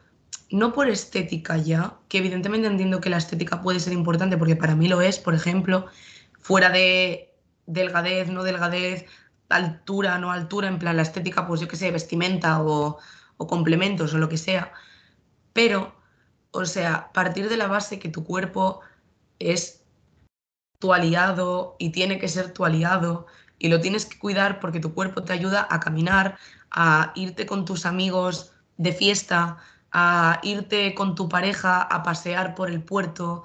[0.51, 4.75] no por estética ya, que evidentemente entiendo que la estética puede ser importante porque para
[4.77, 5.87] mí lo es, por ejemplo,
[6.41, 7.35] fuera de,
[7.67, 9.07] delgadez, no delgadez,
[9.49, 12.99] altura, no altura, en plan la estética, pues yo qué sé, vestimenta o,
[13.37, 14.73] o complementos o lo que sea.
[15.53, 15.95] Pero,
[16.51, 18.81] o sea, partir de la base que tu cuerpo
[19.39, 19.82] es
[20.83, 23.27] tu aliado y tiene que ser tu aliado
[23.61, 26.39] y lo tienes que cuidar porque tu cuerpo te ayuda a caminar,
[26.73, 29.59] a irte con tus amigos de fiesta,
[29.93, 33.45] a irte con tu pareja a pasear por el puerto,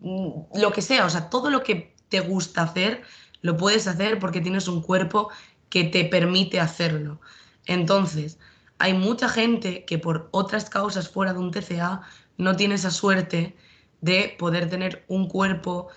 [0.00, 3.02] mm, lo que sea, o sea, todo lo que te gusta hacer,
[3.42, 5.28] lo puedes hacer porque tienes un cuerpo
[5.68, 7.20] que te permite hacerlo.
[7.66, 8.38] Entonces,
[8.78, 12.00] hay mucha gente que por otras causas fuera de un TCA
[12.38, 13.54] no tiene esa suerte
[14.00, 15.88] de poder tener un cuerpo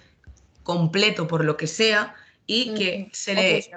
[0.64, 3.72] completo por lo que sea y que se le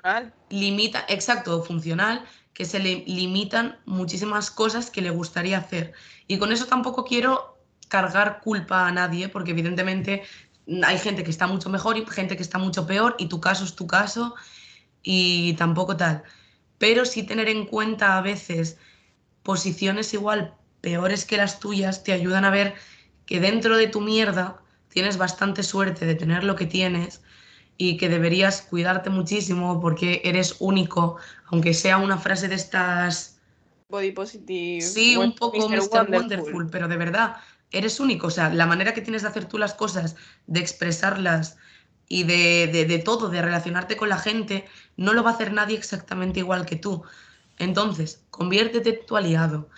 [0.49, 5.93] limita, exacto, funcional, que se le limitan muchísimas cosas que le gustaría hacer.
[6.26, 7.59] Y con eso tampoco quiero
[7.89, 10.22] cargar culpa a nadie, porque evidentemente
[10.82, 13.64] hay gente que está mucho mejor y gente que está mucho peor, y tu caso
[13.64, 14.34] es tu caso,
[15.03, 16.24] y tampoco tal.
[16.78, 18.78] Pero sí tener en cuenta a veces
[19.43, 22.74] posiciones igual peores que las tuyas te ayudan a ver
[23.26, 24.61] que dentro de tu mierda
[24.97, 27.20] tienes bastante suerte de tener lo que tienes
[27.76, 31.18] y que deberías cuidarte muchísimo porque eres único,
[31.49, 33.38] aunque sea una frase de estas...
[33.90, 34.80] Body positive.
[34.80, 36.09] Sí, un poco Mr.
[36.11, 36.70] Wonderful.
[36.70, 37.36] pero de verdad,
[37.72, 38.28] eres único.
[38.28, 40.16] O sea, la manera que tienes de hacer tú las cosas,
[40.47, 41.59] de expresarlas
[42.09, 44.64] y de, de, de todo, de relacionarte con la gente,
[44.97, 47.03] no lo va a hacer nadie exactamente igual que tú.
[47.59, 49.68] Entonces, conviértete en tu aliado.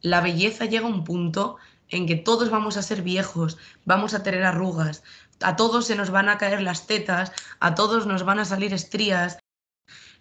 [0.00, 1.58] La belleza llega a un punto
[1.94, 5.04] en que todos vamos a ser viejos, vamos a tener arrugas,
[5.40, 7.30] a todos se nos van a caer las tetas,
[7.60, 9.38] a todos nos van a salir estrías.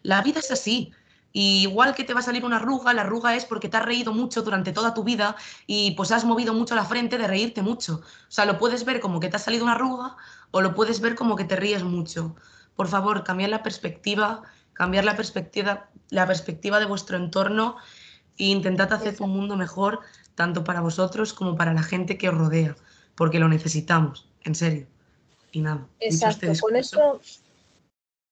[0.03, 0.93] La vida es así.
[1.35, 4.13] igual que te va a salir una arruga, la arruga es porque te has reído
[4.13, 8.01] mucho durante toda tu vida y pues has movido mucho la frente de reírte mucho.
[8.29, 10.15] O sea, lo puedes ver como que te ha salido una arruga
[10.51, 12.35] o lo puedes ver como que te ríes mucho.
[12.75, 14.43] Por favor, cambiar la perspectiva,
[14.73, 17.77] cambiar la perspectiva, la perspectiva de vuestro entorno
[18.37, 20.01] e intentad hacer un mundo mejor
[20.35, 22.75] tanto para vosotros como para la gente que os rodea,
[23.15, 24.87] porque lo necesitamos, en serio.
[25.51, 25.87] Y nada.
[25.99, 27.19] Este Exacto, con eso,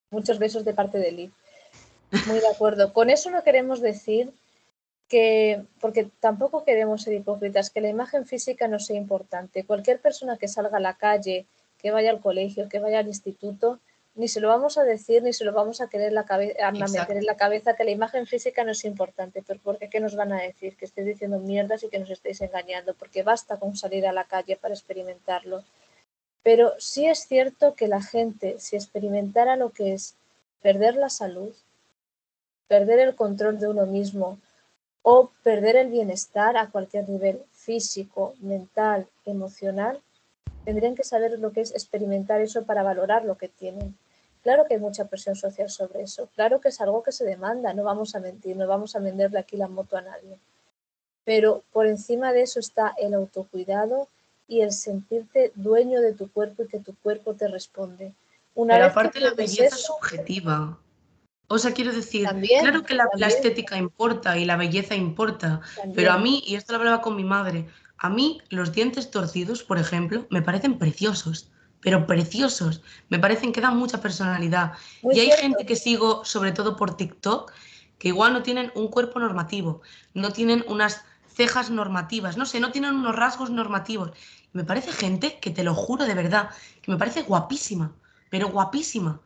[0.09, 1.31] muchos besos de parte de Liz.
[2.27, 2.91] Muy de acuerdo.
[2.91, 4.33] con eso no queremos decir
[5.07, 9.65] que, porque tampoco queremos ser hipócritas, que la imagen física no sea importante.
[9.65, 11.47] Cualquier persona que salga a la calle,
[11.77, 13.79] que vaya al colegio, que vaya al instituto,
[14.15, 17.17] ni se lo vamos a decir, ni se lo vamos a querer la a meter
[17.17, 20.33] en la cabeza que la imagen física no es importante, pero porque qué nos van
[20.33, 24.05] a decir que estoy diciendo mierdas y que nos estéis engañando, porque basta con salir
[24.05, 25.63] a la calle para experimentarlo.
[26.43, 30.15] Pero sí es cierto que la gente, si experimentara lo que es
[30.61, 31.53] perder la salud,
[32.67, 34.39] perder el control de uno mismo
[35.03, 39.99] o perder el bienestar a cualquier nivel físico, mental, emocional,
[40.65, 43.95] tendrían que saber lo que es experimentar eso para valorar lo que tienen.
[44.43, 47.73] Claro que hay mucha presión social sobre eso, claro que es algo que se demanda,
[47.73, 50.37] no vamos a mentir, no vamos a venderle aquí la moto a nadie.
[51.23, 54.07] Pero por encima de eso está el autocuidado
[54.47, 58.13] y el sentirte dueño de tu cuerpo y que tu cuerpo te responde.
[58.55, 60.77] Una Pero aparte la belleza es subjetiva.
[61.47, 62.27] O sea, quiero decir,
[62.61, 65.59] claro que la, estética importa y la belleza importa,
[65.93, 67.67] pero a mí, y esto lo hablaba con mi madre,
[68.03, 72.81] a mí los dientes torcidos, por ejemplo, me parecen preciosos, pero preciosos.
[73.09, 74.71] Me parecen que dan mucha personalidad.
[75.03, 77.53] y hay gente que sigo, sobre todo por TikTok,
[77.99, 79.83] que igual no tienen un cuerpo normativo,
[80.15, 84.11] no tienen unas cejas normativas, no sé, no tienen unos rasgos normativos.
[84.51, 86.49] me parece gente que te lo juro de verdad,
[86.81, 87.95] que me parece guapísima,
[88.31, 89.21] pero guapísima.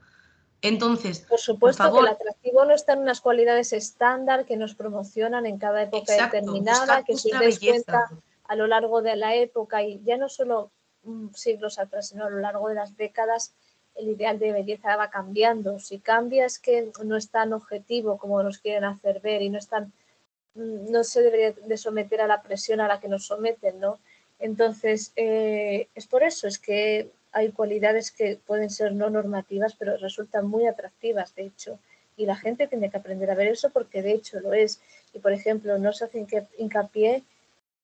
[0.61, 5.45] Entonces, por supuesto que el atractivo no está en unas cualidades estándar que nos promocionan
[5.45, 8.09] en cada época determinada, que si os cuenta
[8.48, 10.72] a lo largo de la época y ya no solo
[11.34, 13.54] siglos atrás, sino a lo largo de las décadas,
[13.96, 15.80] el ideal de belleza va cambiando.
[15.80, 19.58] Si cambia es que no es tan objetivo como nos quieren hacer ver y no
[19.58, 23.80] es mm, no se debería de someter a la presión a la que nos someten,
[23.80, 24.00] ¿no?
[24.39, 29.98] Entonces, eh, es por eso, es que hay cualidades que pueden ser no normativas, pero
[29.98, 31.80] resultan muy atractivas, de hecho.
[32.18, 34.80] Y la gente tiene que aprender a ver eso porque de hecho lo es.
[35.14, 36.26] Y, por ejemplo, no se hace
[36.58, 37.24] hincapié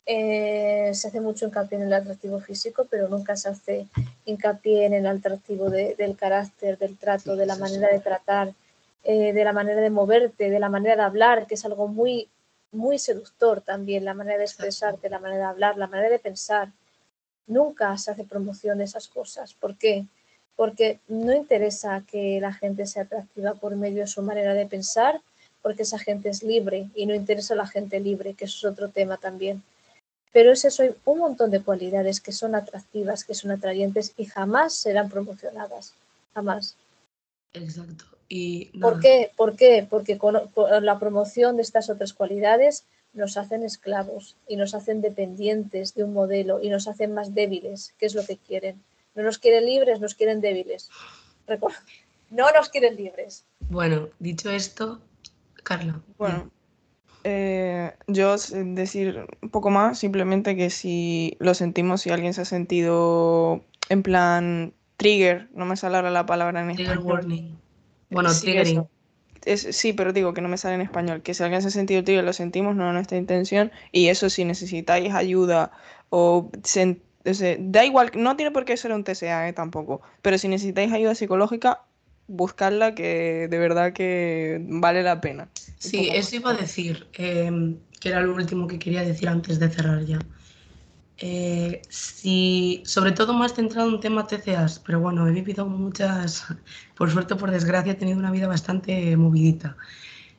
[0.06, 3.88] eh, se hace mucho hincapié en el atractivo físico, pero nunca se hace
[4.26, 8.54] hincapié en el atractivo del carácter, del trato, de la manera de tratar,
[9.04, 12.28] eh, de la manera de moverte, de la manera de hablar, que es algo muy,
[12.72, 16.70] muy seductor también, la manera de expresarte, la manera de hablar, la manera de pensar.
[17.48, 19.54] Nunca se hace promoción de esas cosas.
[19.54, 20.06] ¿Por qué?
[20.56, 25.22] Porque no interesa que la gente sea atractiva por medio de su manera de pensar,
[25.62, 28.74] porque esa gente es libre y no interesa a la gente libre, que eso es
[28.74, 29.64] otro tema también
[30.32, 34.26] pero es eso, hay un montón de cualidades que son atractivas, que son atrayentes y
[34.26, 35.94] jamás serán promocionadas,
[36.34, 36.76] jamás.
[37.54, 38.06] Exacto.
[38.30, 39.32] Y, ¿Por qué?
[39.36, 39.86] ¿Por qué?
[39.90, 40.40] Porque con,
[40.82, 46.14] la promoción de estas otras cualidades nos hacen esclavos y nos hacen dependientes de un
[46.14, 48.82] modelo y nos hacen más débiles, que es lo que quieren.
[49.16, 50.90] No nos quieren libres, nos quieren débiles.
[52.30, 53.44] No nos quieren libres.
[53.60, 55.02] Bueno, dicho esto,
[55.64, 56.02] Carla.
[56.18, 56.50] Bueno,
[57.24, 62.46] eh, yo decir un poco más, simplemente que si lo sentimos, si alguien se ha
[62.46, 67.58] sentido en plan trigger, no me sale ahora la palabra en trigger warning.
[68.10, 68.88] Bueno, triggering.
[69.56, 71.22] sí, pero digo que no me sale en español.
[71.22, 73.72] Que si alguien se ha sentido trigger, lo sentimos, no es nuestra intención.
[73.92, 75.72] Y eso, si necesitáis ayuda
[76.10, 76.52] o
[77.60, 81.16] da igual, no tiene por qué ser un TCA eh, tampoco, pero si necesitáis ayuda
[81.16, 81.84] psicológica,
[82.28, 85.50] buscarla que de verdad que vale la pena.
[85.78, 89.70] Sí, eso iba a decir, em, que era lo último que quería decir antes de
[89.70, 90.20] cerrar ya.
[91.18, 96.46] Eh, si, sobre todo más centrado en tema TCAs, pero bueno, he vivido muchas,
[96.96, 99.78] por suerte o por desgracia, he tenido una vida bastante movidita.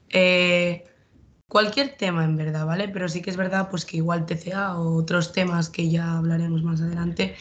[0.09, 0.85] Eh,
[1.49, 2.89] cualquier tema en verdad, ¿vale?
[2.89, 6.62] Pero sí que es verdad pues que igual TCA o otros temas que ya hablaremos
[6.62, 7.37] más adelante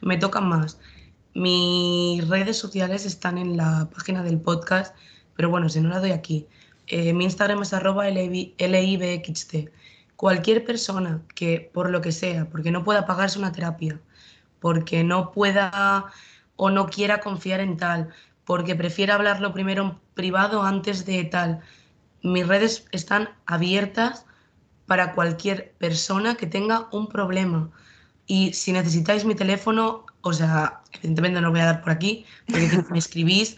[0.00, 0.78] me tocan más.
[1.34, 4.96] Mis redes sociales están en la página del podcast,
[5.36, 6.46] pero bueno, si no la doy aquí.
[6.86, 9.70] Eh, mi Instagram es arroba LIBXT.
[10.16, 14.00] Cualquier persona que, por lo que sea, porque no pueda pagarse una terapia,
[14.58, 16.06] porque no pueda
[16.56, 18.10] o no quiera confiar en tal,
[18.44, 21.60] porque prefiera hablarlo primero en privado antes de tal,
[22.22, 24.26] mis redes están abiertas
[24.86, 27.70] para cualquier persona que tenga un problema.
[28.26, 32.24] Y si necesitáis mi teléfono, o sea, evidentemente no lo voy a dar por aquí,
[32.46, 33.56] porque me escribís,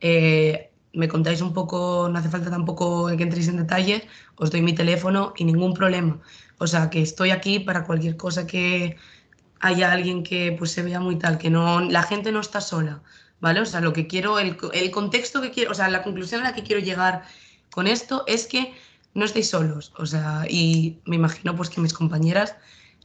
[0.00, 4.02] eh, me contáis un poco, no hace falta tampoco que entréis en detalles,
[4.36, 6.20] os doy mi teléfono y ningún problema.
[6.58, 8.96] O sea, que estoy aquí para cualquier cosa que
[9.60, 13.02] haya alguien que pues se vea muy tal, que no, la gente no está sola,
[13.40, 13.60] ¿vale?
[13.60, 16.44] O sea, lo que quiero, el, el contexto que quiero, o sea, la conclusión a
[16.44, 17.24] la que quiero llegar
[17.70, 18.74] con esto es que
[19.14, 22.56] no estéis solos, o sea, y me imagino pues que mis compañeras,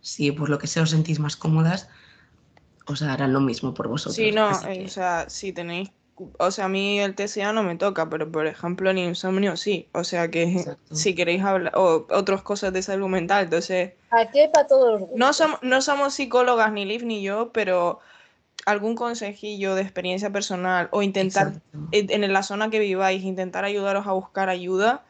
[0.01, 1.89] si por lo que sea os sentís más cómodas,
[2.85, 4.15] o sea, harán lo mismo por vosotros.
[4.15, 5.91] Sí, no, o sea, si tenéis,
[6.37, 9.89] o sea, a mí el TCA no me toca, pero por ejemplo el insomnio sí,
[9.91, 13.93] o sea que si queréis hablar, o otras cosas de salud mental, entonces...
[14.11, 17.99] Aquí para todos No, somos, no somos psicólogas, ni Liv ni yo, pero
[18.65, 21.61] algún consejillo de experiencia personal o intentar
[21.91, 25.03] en, la zona que viváis, intentar ayudaros a buscar ayuda,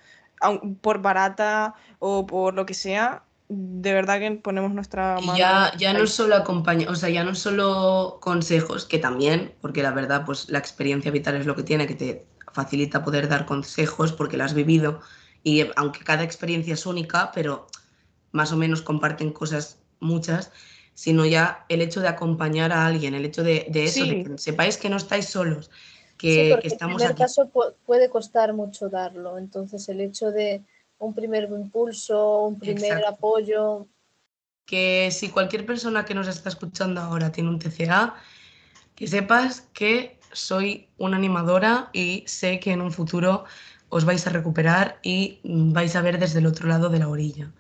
[0.82, 5.38] por barata o por lo que sea, de verdad que ponemos nuestra mano.
[5.38, 9.92] Ya, ya no solo acompaña, o sea, ya no solo consejos, que también, porque la
[9.92, 14.14] verdad, pues la experiencia vital es lo que tiene, que te facilita poder dar consejos
[14.14, 15.02] porque la has vivido
[15.44, 17.68] y aunque cada experiencia es única, pero
[18.32, 20.52] más o menos comparten cosas muchas,
[20.96, 24.78] sino ya el hecho de acompañar a alguien, el hecho de, eso, de que sepáis
[24.78, 25.70] que no estáis solos,
[26.18, 27.52] que, que estamos en el caso
[27.86, 30.64] puede costar mucho darlo, entonces el hecho de
[31.00, 33.88] un primer impulso, un primer apoyo.
[34.66, 38.16] Que si cualquier persona que nos está escuchando ahora tiene un TCA,
[38.96, 43.46] que sepas que soy una animadora y sé que en un futuro
[43.90, 47.52] os vais a recuperar y vais a ver desde el otro lado de la orilla.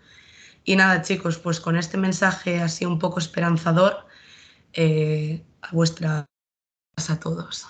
[0.63, 4.07] Y nada, chicos, pues con este mensaje así un poco esperanzador,
[4.73, 6.25] eh, a vuestra
[7.09, 7.67] a todos.